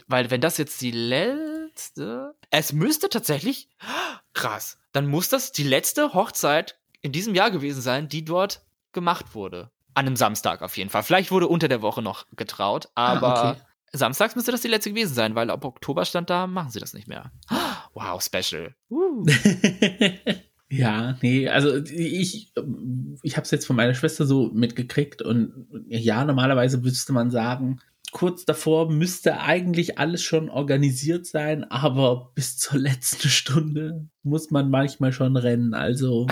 [0.09, 3.68] weil wenn das jetzt die letzte, es müsste tatsächlich,
[4.34, 9.36] krass, dann muss das die letzte Hochzeit in diesem Jahr gewesen sein, die dort gemacht
[9.36, 9.70] wurde.
[9.95, 11.03] An einem Samstag auf jeden Fall.
[11.03, 13.61] Vielleicht wurde unter der Woche noch getraut, ah, aber ah, okay.
[13.93, 16.95] samstags müsste das die letzte gewesen sein, weil ab Oktober stand da, machen sie das
[16.95, 17.32] nicht mehr.
[17.93, 18.72] Wow, special.
[18.88, 19.26] Uh.
[20.70, 22.53] ja, nee, also ich,
[23.22, 27.80] ich habe es jetzt von meiner Schwester so mitgekriegt und ja, normalerweise müsste man sagen,
[28.11, 34.70] kurz davor müsste eigentlich alles schon organisiert sein, aber bis zur letzten Stunde muss man
[34.70, 35.74] manchmal schon rennen.
[35.74, 36.26] Also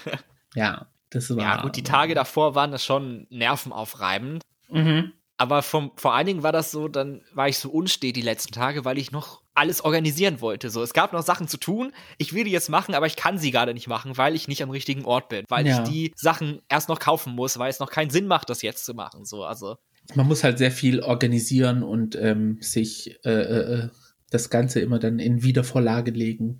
[0.54, 1.38] ja, das war.
[1.38, 4.44] Ja, gut, die Tage davor waren das schon nervenaufreibend.
[4.68, 5.12] Mhm.
[5.36, 8.52] Aber vom, vor allen Dingen war das so, dann war ich so unstet die letzten
[8.52, 10.68] Tage, weil ich noch alles organisieren wollte.
[10.68, 11.92] So, es gab noch Sachen zu tun.
[12.18, 14.62] Ich will die jetzt machen, aber ich kann sie gerade nicht machen, weil ich nicht
[14.62, 15.82] am richtigen Ort bin, weil ja.
[15.82, 18.84] ich die Sachen erst noch kaufen muss, weil es noch keinen Sinn macht, das jetzt
[18.84, 19.24] zu machen.
[19.24, 19.76] So, also.
[20.14, 23.88] Man muss halt sehr viel organisieren und ähm, sich äh, äh, äh
[24.30, 26.58] das Ganze immer dann in Wiedervorlage legen,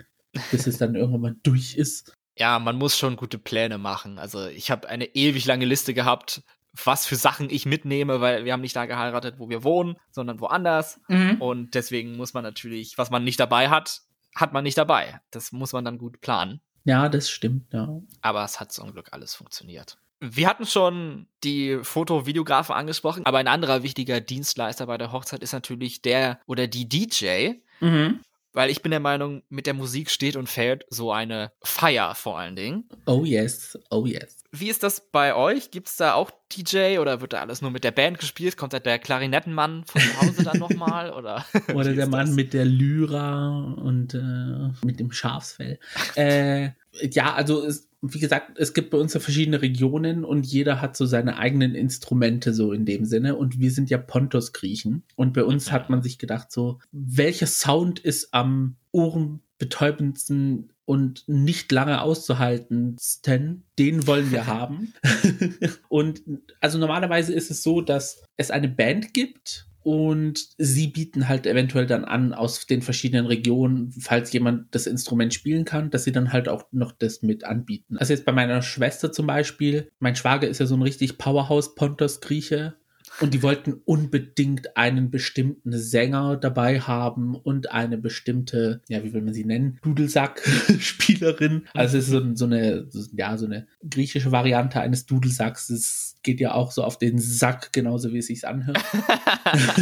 [0.50, 4.18] bis es dann irgendwann mal durch ist ja, man muss schon gute Pläne machen.
[4.18, 6.42] Also ich habe eine ewig lange Liste gehabt,
[6.84, 10.40] was für Sachen ich mitnehme, weil wir haben nicht da geheiratet, wo wir wohnen, sondern
[10.40, 11.00] woanders.
[11.08, 11.36] Mhm.
[11.40, 14.02] Und deswegen muss man natürlich, was man nicht dabei hat,
[14.34, 15.20] hat man nicht dabei.
[15.30, 16.60] Das muss man dann gut planen.
[16.84, 18.00] Ja, das stimmt, ja.
[18.22, 19.98] Aber es hat zum Glück alles funktioniert.
[20.20, 25.52] Wir hatten schon die Foto-Videografen angesprochen, aber ein anderer wichtiger Dienstleister bei der Hochzeit ist
[25.52, 27.54] natürlich der oder die DJ.
[27.80, 28.20] Mhm.
[28.52, 32.38] Weil ich bin der Meinung, mit der Musik steht und fällt so eine Feier vor
[32.38, 32.88] allen Dingen.
[33.06, 34.36] Oh yes, oh yes.
[34.52, 35.70] Wie ist das bei euch?
[35.70, 38.56] Gibt es da auch DJ oder wird da alles nur mit der Band gespielt?
[38.56, 41.12] Kommt da der Klarinettenmann von zu Hause dann nochmal?
[41.20, 41.44] Oder,
[41.74, 42.34] oder der Mann das?
[42.34, 45.78] mit der Lyra und äh, mit dem Schafsfell.
[46.16, 46.70] äh,
[47.12, 50.96] ja, also es, wie gesagt, es gibt bei uns ja verschiedene Regionen und jeder hat
[50.96, 53.36] so seine eigenen Instrumente so in dem Sinne.
[53.36, 55.02] Und wir sind ja Pontos-Griechen.
[55.16, 61.70] Und bei uns hat man sich gedacht, so, welcher Sound ist am ohrenbetäubendsten und nicht
[61.72, 64.94] lange auszuhaltensten, den wollen wir haben.
[65.88, 66.22] und
[66.60, 71.86] also normalerweise ist es so, dass es eine Band gibt und sie bieten halt eventuell
[71.86, 76.32] dann an aus den verschiedenen Regionen, falls jemand das Instrument spielen kann, dass sie dann
[76.32, 77.96] halt auch noch das mit anbieten.
[77.96, 82.74] Also jetzt bei meiner Schwester zum Beispiel, mein Schwager ist ja so ein richtig Powerhouse-Pontos-Grieche
[83.18, 89.22] und die wollten unbedingt einen bestimmten Sänger dabei haben und eine bestimmte, ja, wie will
[89.22, 91.66] man sie nennen, Dudelsack-Spielerin.
[91.74, 95.70] Also es ist so, so, eine, ja, so eine griechische Variante eines Dudelsacks.
[95.70, 98.78] Es geht ja auch so auf den Sack, genauso wie es sich anhört.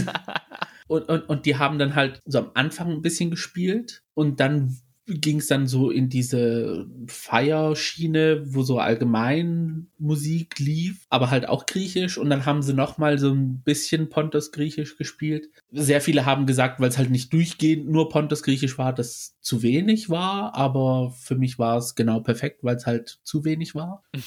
[0.89, 4.79] und, und, und die haben dann halt so am Anfang ein bisschen gespielt und dann
[5.09, 11.67] ging es dann so in diese Feierschiene, wo so allgemein Musik lief, aber halt auch
[11.67, 15.49] griechisch und dann haben sie noch mal so ein bisschen Pontos griechisch gespielt.
[15.73, 19.63] Sehr viele haben gesagt, weil es halt nicht durchgehend nur Pontos griechisch war, dass zu
[19.63, 24.05] wenig war, aber für mich war es genau perfekt, weil es halt zu wenig war.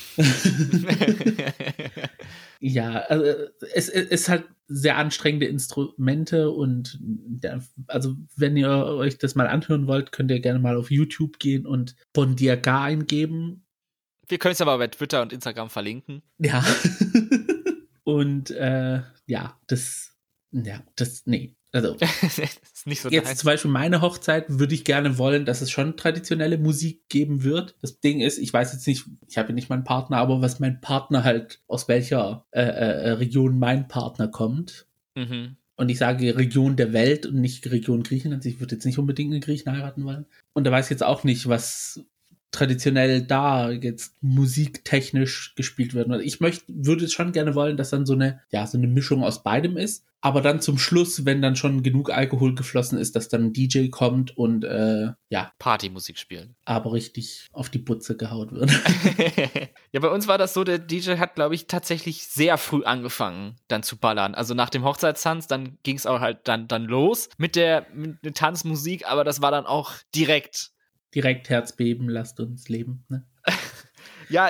[2.60, 3.26] ja, also
[3.74, 9.48] es, es ist halt sehr anstrengende Instrumente und der, also wenn ihr euch das mal
[9.48, 13.66] anhören wollt, könnt ihr gerne mal auf YouTube gehen und Bondiaga eingeben.
[14.28, 16.22] Wir können es aber bei Twitter und Instagram verlinken.
[16.38, 16.64] Ja.
[18.04, 20.16] und äh, ja, das,
[20.52, 21.96] ja, das, nee, also,
[22.76, 27.08] so jetzt zum Beispiel meine Hochzeit würde ich gerne wollen, dass es schon traditionelle Musik
[27.08, 27.76] geben wird.
[27.82, 30.60] Das Ding ist, ich weiß jetzt nicht, ich habe ja nicht meinen Partner, aber was
[30.60, 34.88] mein Partner halt, aus welcher äh, äh, Region mein Partner kommt.
[35.16, 35.56] Mhm.
[35.78, 38.46] Und ich sage Region der Welt und nicht Region Griechenland.
[38.46, 40.26] Ich würde jetzt nicht unbedingt einen Griechen heiraten wollen.
[40.54, 42.04] Und da weiß ich jetzt auch nicht, was
[42.52, 46.10] traditionell da jetzt musiktechnisch gespielt wird.
[46.22, 49.24] Ich möchte, würde es schon gerne wollen, dass dann so eine, ja, so eine Mischung
[49.24, 50.06] aus beidem ist.
[50.24, 53.88] Aber dann zum Schluss, wenn dann schon genug Alkohol geflossen ist, dass dann ein DJ
[53.88, 55.52] kommt und äh, ja.
[55.58, 56.56] Partymusik spielen.
[56.64, 58.70] Aber richtig auf die Butze gehaut wird.
[59.92, 63.56] ja, bei uns war das so, der DJ hat, glaube ich, tatsächlich sehr früh angefangen,
[63.68, 64.36] dann zu ballern.
[64.36, 68.24] Also nach dem Hochzeitstanz, dann ging es auch halt dann, dann los mit der, mit
[68.24, 70.72] der Tanzmusik, aber das war dann auch direkt.
[71.14, 73.26] Direkt Herzbeben, lasst uns leben, ne?
[74.30, 74.50] Ja,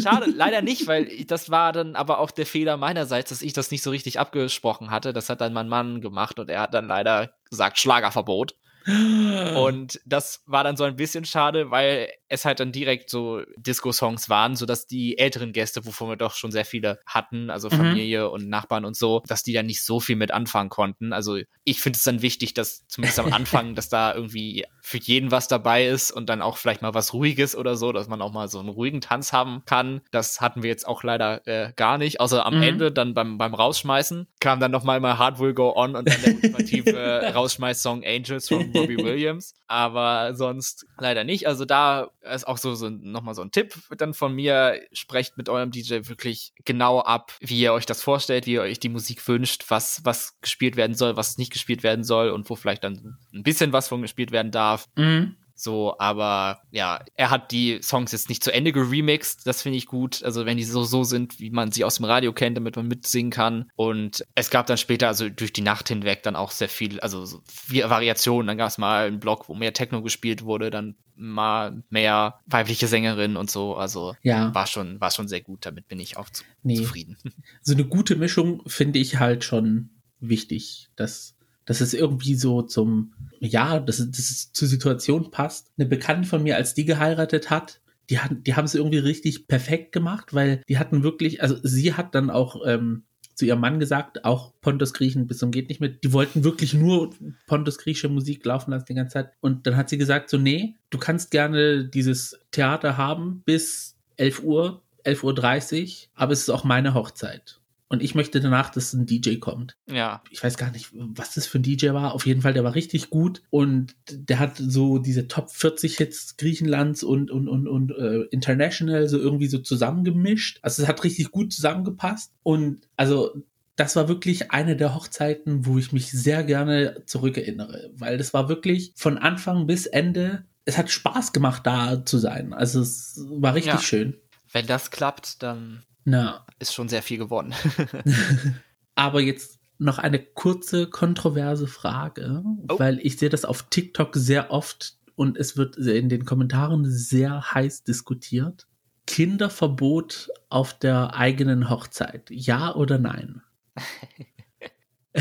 [0.00, 3.72] schade, leider nicht, weil das war dann aber auch der Fehler meinerseits, dass ich das
[3.72, 5.12] nicht so richtig abgesprochen hatte.
[5.12, 8.54] Das hat dann mein Mann gemacht und er hat dann leider gesagt Schlagerverbot.
[8.86, 14.28] Und das war dann so ein bisschen schade, weil es halt dann direkt so Disco-Songs
[14.28, 17.76] waren, sodass die älteren Gäste, wovon wir doch schon sehr viele hatten, also mhm.
[17.76, 18.32] Familie mhm.
[18.32, 21.12] und Nachbarn und so, dass die dann nicht so viel mit anfangen konnten.
[21.12, 25.30] Also ich finde es dann wichtig, dass zumindest am Anfang, dass da irgendwie für jeden
[25.30, 28.32] was dabei ist und dann auch vielleicht mal was Ruhiges oder so, dass man auch
[28.32, 30.00] mal so einen ruhigen Tanz haben kann.
[30.10, 32.62] Das hatten wir jetzt auch leider äh, gar nicht, außer am mhm.
[32.62, 36.22] Ende dann beim, beim Rausschmeißen kam dann nochmal mal Hard Will Go On und dann
[36.22, 39.54] der ultimative Rausschmeiß-Song Angels von Robbie Williams.
[39.66, 41.46] Aber sonst leider nicht.
[41.46, 44.80] Also da ist auch so, so nochmal so ein Tipp dann von mir.
[44.92, 48.80] Sprecht mit eurem DJ wirklich genau ab, wie ihr euch das vorstellt, wie ihr euch
[48.80, 52.56] die Musik wünscht, was, was gespielt werden soll, was nicht gespielt werden soll und wo
[52.56, 54.86] vielleicht dann ein bisschen was von gespielt werden darf.
[54.96, 55.36] Mhm.
[55.60, 59.44] So, aber ja, er hat die Songs jetzt nicht zu Ende geremixed.
[59.44, 60.22] Das finde ich gut.
[60.22, 62.86] Also, wenn die so, so sind, wie man sie aus dem Radio kennt, damit man
[62.86, 63.68] mitsingen kann.
[63.74, 67.24] Und es gab dann später, also durch die Nacht hinweg, dann auch sehr viel, also
[67.24, 68.46] so Variationen.
[68.46, 72.86] Dann gab es mal einen Block, wo mehr Techno gespielt wurde, dann mal mehr weibliche
[72.86, 73.74] Sängerinnen und so.
[73.74, 74.54] Also ja.
[74.54, 75.66] war schon, war schon sehr gut.
[75.66, 76.76] Damit bin ich auch zu, nee.
[76.76, 77.16] zufrieden.
[77.62, 79.90] So eine gute Mischung finde ich halt schon
[80.20, 81.34] wichtig, dass
[81.68, 85.70] dass es irgendwie so zum, ja, dass dass es zur Situation passt.
[85.76, 89.48] Eine Bekannte von mir, als die geheiratet hat, die, hat, die haben es irgendwie richtig
[89.48, 93.02] perfekt gemacht, weil die hatten wirklich, also sie hat dann auch ähm,
[93.34, 96.72] zu ihrem Mann gesagt, auch Pontus Griechen bis zum geht nicht mehr, die wollten wirklich
[96.72, 97.10] nur
[97.46, 99.32] Pontus Griechische Musik laufen lassen die ganze Zeit.
[99.40, 104.42] Und dann hat sie gesagt, so, nee, du kannst gerne dieses Theater haben bis 11
[104.42, 107.60] Uhr, 11.30 Uhr, aber es ist auch meine Hochzeit.
[107.88, 109.76] Und ich möchte danach, dass ein DJ kommt.
[109.90, 110.22] Ja.
[110.30, 112.14] Ich weiß gar nicht, was das für ein DJ war.
[112.14, 113.42] Auf jeden Fall, der war richtig gut.
[113.48, 119.08] Und der hat so diese Top 40 Hits Griechenlands und, und, und, und äh, International
[119.08, 120.58] so irgendwie so zusammengemischt.
[120.62, 122.32] Also es hat richtig gut zusammengepasst.
[122.42, 123.42] Und also
[123.76, 127.90] das war wirklich eine der Hochzeiten, wo ich mich sehr gerne zurückerinnere.
[127.94, 132.52] Weil das war wirklich von Anfang bis Ende, es hat Spaß gemacht, da zu sein.
[132.52, 133.80] Also es war richtig ja.
[133.80, 134.16] schön.
[134.52, 136.46] Wenn das klappt, dann na.
[136.58, 137.54] Ist schon sehr viel geworden.
[138.94, 142.78] Aber jetzt noch eine kurze kontroverse Frage, oh.
[142.78, 147.54] weil ich sehe das auf TikTok sehr oft und es wird in den Kommentaren sehr
[147.54, 148.66] heiß diskutiert.
[149.06, 153.42] Kinderverbot auf der eigenen Hochzeit, ja oder nein?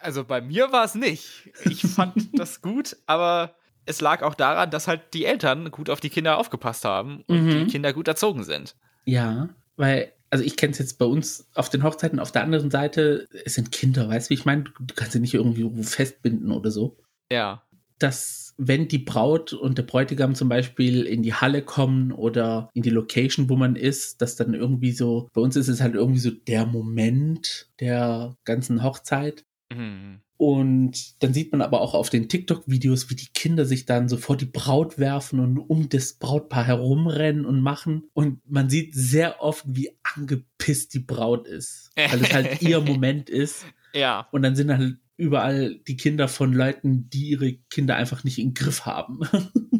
[0.00, 1.50] also bei mir war es nicht.
[1.64, 3.54] Ich fand das gut, aber
[3.88, 7.46] es lag auch daran, dass halt die Eltern gut auf die Kinder aufgepasst haben und
[7.46, 7.50] mhm.
[7.50, 8.76] die Kinder gut erzogen sind.
[9.04, 12.70] Ja, weil, also ich kenne es jetzt bei uns auf den Hochzeiten auf der anderen
[12.70, 14.64] Seite, es sind Kinder, weißt du, wie ich meine?
[14.64, 16.98] Du kannst sie nicht irgendwie festbinden oder so.
[17.32, 17.62] Ja.
[17.98, 22.82] Dass, wenn die Braut und der Bräutigam zum Beispiel in die Halle kommen oder in
[22.82, 26.20] die Location, wo man ist, dass dann irgendwie so, bei uns ist es halt irgendwie
[26.20, 29.44] so der Moment der ganzen Hochzeit.
[29.72, 30.20] Mhm.
[30.36, 34.16] Und dann sieht man aber auch auf den TikTok-Videos, wie die Kinder sich dann so
[34.16, 38.04] vor die Braut werfen und um das Brautpaar herumrennen und machen.
[38.12, 43.28] Und man sieht sehr oft, wie angepisst die Braut ist, weil es halt ihr Moment
[43.28, 43.66] ist.
[43.92, 44.28] Ja.
[44.30, 48.54] Und dann sind halt überall die Kinder von Leuten, die ihre Kinder einfach nicht im
[48.54, 49.20] Griff haben.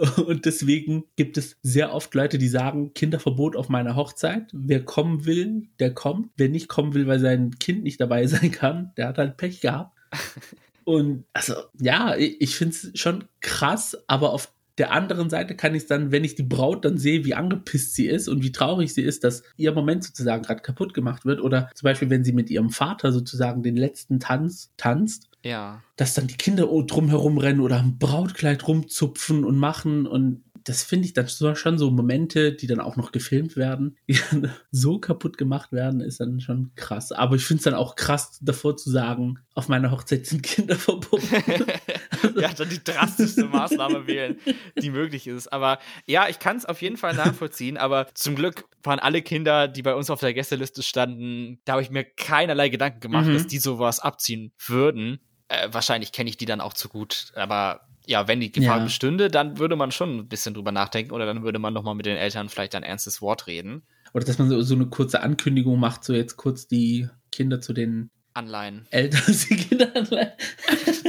[0.26, 4.48] Und deswegen gibt es sehr oft Leute, die sagen, Kinderverbot auf meiner Hochzeit.
[4.52, 6.30] Wer kommen will, der kommt.
[6.36, 9.60] Wer nicht kommen will, weil sein Kind nicht dabei sein kann, der hat halt Pech
[9.60, 9.96] gehabt.
[10.84, 15.86] Und also, ja, ich finde es schon krass, aber auf der anderen Seite kann ich
[15.86, 19.02] dann, wenn ich die Braut dann sehe, wie angepisst sie ist und wie traurig sie
[19.02, 21.42] ist, dass ihr Moment sozusagen gerade kaputt gemacht wird.
[21.42, 25.82] Oder zum Beispiel, wenn sie mit ihrem Vater sozusagen den letzten Tanz tanzt ja.
[25.96, 31.06] Dass dann die Kinder drumherum rennen oder am Brautkleid rumzupfen und machen und das finde
[31.06, 35.38] ich dann schon so Momente, die dann auch noch gefilmt werden, die dann so kaputt
[35.38, 37.12] gemacht werden, ist dann schon krass.
[37.12, 40.76] Aber ich finde es dann auch krass, davor zu sagen, auf meiner Hochzeit sind Kinder
[40.76, 41.26] verboten.
[42.36, 44.38] ja, dann die drastischste Maßnahme wählen,
[44.80, 45.52] die möglich ist.
[45.52, 47.76] Aber ja, ich kann es auf jeden Fall nachvollziehen.
[47.76, 51.82] Aber zum Glück waren alle Kinder, die bei uns auf der Gästeliste standen, da habe
[51.82, 53.34] ich mir keinerlei Gedanken gemacht, mhm.
[53.34, 55.20] dass die sowas abziehen würden.
[55.50, 58.84] Äh, wahrscheinlich kenne ich die dann auch zu gut, aber ja, wenn die Gefahr Ja.
[58.84, 62.06] bestünde, dann würde man schon ein bisschen drüber nachdenken oder dann würde man nochmal mit
[62.06, 63.82] den Eltern vielleicht ein ernstes Wort reden.
[64.14, 67.72] Oder dass man so, so eine kurze Ankündigung macht, so jetzt kurz die Kinder zu
[67.72, 68.86] den Anleihen.
[68.90, 70.32] Eltern, die Kinder anleihen.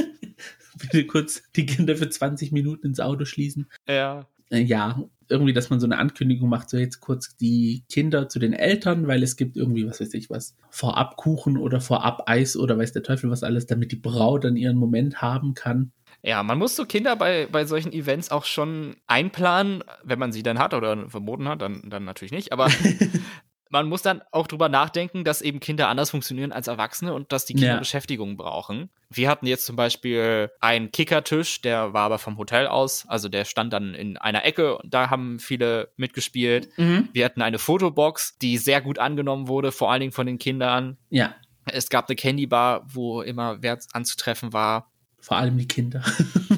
[0.76, 3.70] Bitte kurz die Kinder für 20 Minuten ins Auto schließen.
[3.88, 4.26] Ja.
[4.52, 8.38] Äh, Ja, irgendwie, dass man so eine Ankündigung macht, so jetzt kurz die Kinder zu
[8.38, 12.56] den Eltern, weil es gibt irgendwie, was weiß ich was, vorab Kuchen oder vorab Eis
[12.56, 15.92] oder weiß der Teufel was alles, damit die Braut dann ihren Moment haben kann.
[16.22, 20.42] Ja, man muss so Kinder bei, bei solchen Events auch schon einplanen, wenn man sie
[20.42, 22.52] dann hat oder verboten hat, dann, dann natürlich nicht.
[22.52, 22.68] Aber
[23.72, 27.46] man muss dann auch drüber nachdenken, dass eben Kinder anders funktionieren als Erwachsene und dass
[27.46, 27.78] die Kinder Ja.
[27.78, 28.90] Beschäftigung brauchen.
[29.10, 33.44] Wir hatten jetzt zum Beispiel einen Kickertisch, der war aber vom Hotel aus, also der
[33.44, 36.68] stand dann in einer Ecke und da haben viele mitgespielt.
[36.76, 40.96] Wir hatten eine Fotobox, die sehr gut angenommen wurde, vor allen Dingen von den Kindern.
[41.10, 44.90] Ja, Es gab eine Candy Bar, wo immer wer anzutreffen war.
[45.20, 46.02] vor allem die Kinder.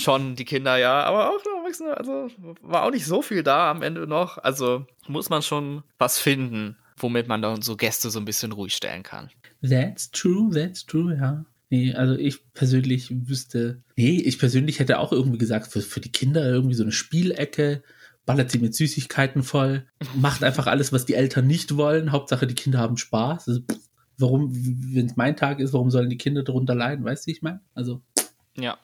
[0.00, 2.28] Schon die Kinder, ja, aber auch noch Erwachsene, also
[2.62, 4.38] war auch nicht so viel da am Ende noch.
[4.38, 8.74] Also muss man schon was finden, womit man dann so Gäste so ein bisschen ruhig
[8.74, 9.30] stellen kann.
[9.62, 11.44] That's true, that's true, ja.
[11.68, 16.10] Nee, also ich persönlich wüsste, nee, ich persönlich hätte auch irgendwie gesagt, für, für die
[16.10, 17.82] Kinder irgendwie so eine Spielecke,
[18.26, 19.86] ballert sie mit Süßigkeiten voll,
[20.16, 23.48] macht einfach alles, was die Eltern nicht wollen, Hauptsache die Kinder haben Spaß.
[23.48, 23.78] Also, pff,
[24.18, 27.42] warum, wenn es mein Tag ist, warum sollen die Kinder darunter leiden, weißt du, ich
[27.42, 27.60] meine?
[27.74, 28.02] Also,
[28.56, 28.78] Ja.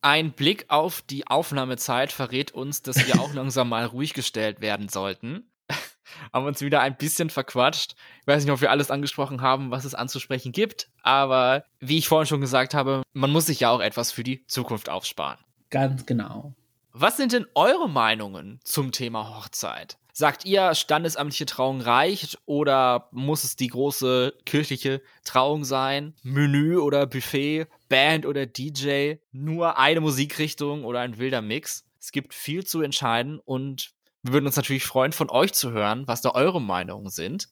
[0.00, 4.88] Ein Blick auf die Aufnahmezeit verrät uns, dass wir auch langsam mal ruhig gestellt werden
[4.88, 5.50] sollten.
[6.32, 7.94] haben uns wieder ein bisschen verquatscht.
[8.20, 12.08] Ich weiß nicht, ob wir alles angesprochen haben, was es anzusprechen gibt, aber wie ich
[12.08, 15.38] vorhin schon gesagt habe, man muss sich ja auch etwas für die Zukunft aufsparen.
[15.70, 16.54] ganz genau.
[16.92, 19.98] Was sind denn eure Meinungen zum Thema Hochzeit?
[20.18, 26.12] Sagt ihr, standesamtliche Trauung reicht oder muss es die große kirchliche Trauung sein?
[26.24, 31.84] Menü oder Buffet, Band oder DJ, nur eine Musikrichtung oder ein wilder Mix?
[32.00, 33.92] Es gibt viel zu entscheiden und
[34.24, 37.48] wir würden uns natürlich freuen, von euch zu hören, was da eure Meinungen sind.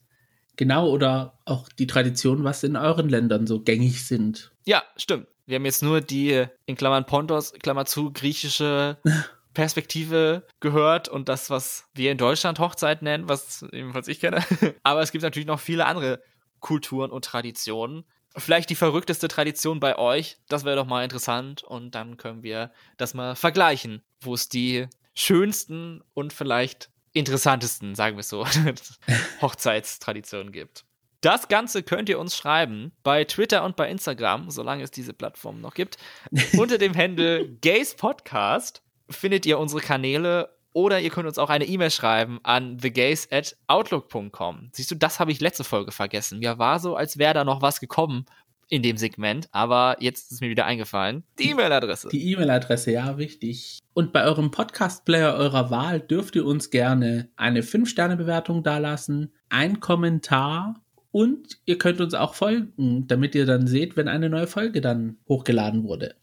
[0.56, 4.50] Genau, oder auch die Tradition, was in euren Ländern so gängig sind.
[4.64, 5.28] Ja, stimmt.
[5.46, 8.98] Wir haben jetzt nur die, in Klammern Pontos, Klammer zu, griechische
[9.56, 14.44] Perspektive gehört und das, was wir in Deutschland Hochzeit nennen, was ebenfalls ich kenne.
[14.82, 16.22] Aber es gibt natürlich noch viele andere
[16.60, 18.04] Kulturen und Traditionen.
[18.36, 22.70] Vielleicht die verrückteste Tradition bei euch, das wäre doch mal interessant und dann können wir
[22.98, 28.46] das mal vergleichen, wo es die schönsten und vielleicht interessantesten, sagen wir es so,
[29.40, 30.84] Hochzeitstraditionen gibt.
[31.22, 35.62] Das Ganze könnt ihr uns schreiben bei Twitter und bei Instagram, solange es diese Plattform
[35.62, 35.96] noch gibt.
[36.58, 41.64] Unter dem Handle Gays Podcast findet ihr unsere Kanäle oder ihr könnt uns auch eine
[41.64, 44.68] E-Mail schreiben an thegays at outlook.com.
[44.72, 46.40] Siehst du, das habe ich letzte Folge vergessen.
[46.40, 48.26] Mir war so, als wäre da noch was gekommen
[48.68, 51.22] in dem Segment, aber jetzt ist mir wieder eingefallen.
[51.38, 52.08] Die E-Mail-Adresse.
[52.08, 53.78] Die E-Mail-Adresse, ja, wichtig.
[53.94, 60.82] Und bei eurem Podcast-Player eurer Wahl dürft ihr uns gerne eine 5-Sterne-Bewertung dalassen, ein Kommentar
[61.12, 65.16] und ihr könnt uns auch folgen, damit ihr dann seht, wenn eine neue Folge dann
[65.28, 66.14] hochgeladen wurde.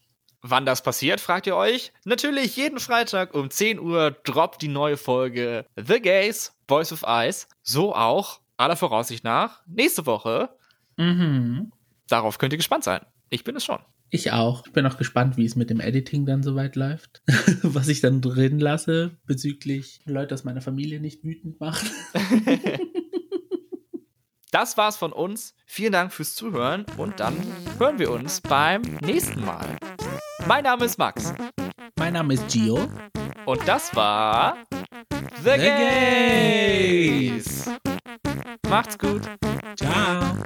[0.46, 1.90] Wann das passiert, fragt ihr euch?
[2.04, 7.46] Natürlich jeden Freitag um 10 Uhr droppt die neue Folge The Gays, Voice of Ice.
[7.62, 10.50] So auch, aller Voraussicht nach, nächste Woche.
[10.98, 11.72] Mhm.
[12.08, 13.00] Darauf könnt ihr gespannt sein.
[13.30, 13.78] Ich bin es schon.
[14.10, 14.66] Ich auch.
[14.66, 17.22] Ich bin auch gespannt, wie es mit dem Editing dann soweit läuft.
[17.62, 21.86] Was ich dann drin lasse bezüglich Leute aus meiner Familie nicht wütend macht.
[24.54, 25.56] Das war's von uns.
[25.66, 27.34] Vielen Dank fürs Zuhören und dann
[27.80, 29.76] hören wir uns beim nächsten Mal.
[30.46, 31.32] Mein Name ist Max.
[31.98, 32.86] Mein Name ist Gio.
[33.46, 34.58] Und das war
[35.42, 37.64] The, The Gays.
[37.64, 37.70] Gays.
[38.68, 39.22] Macht's gut.
[39.76, 40.36] Ciao.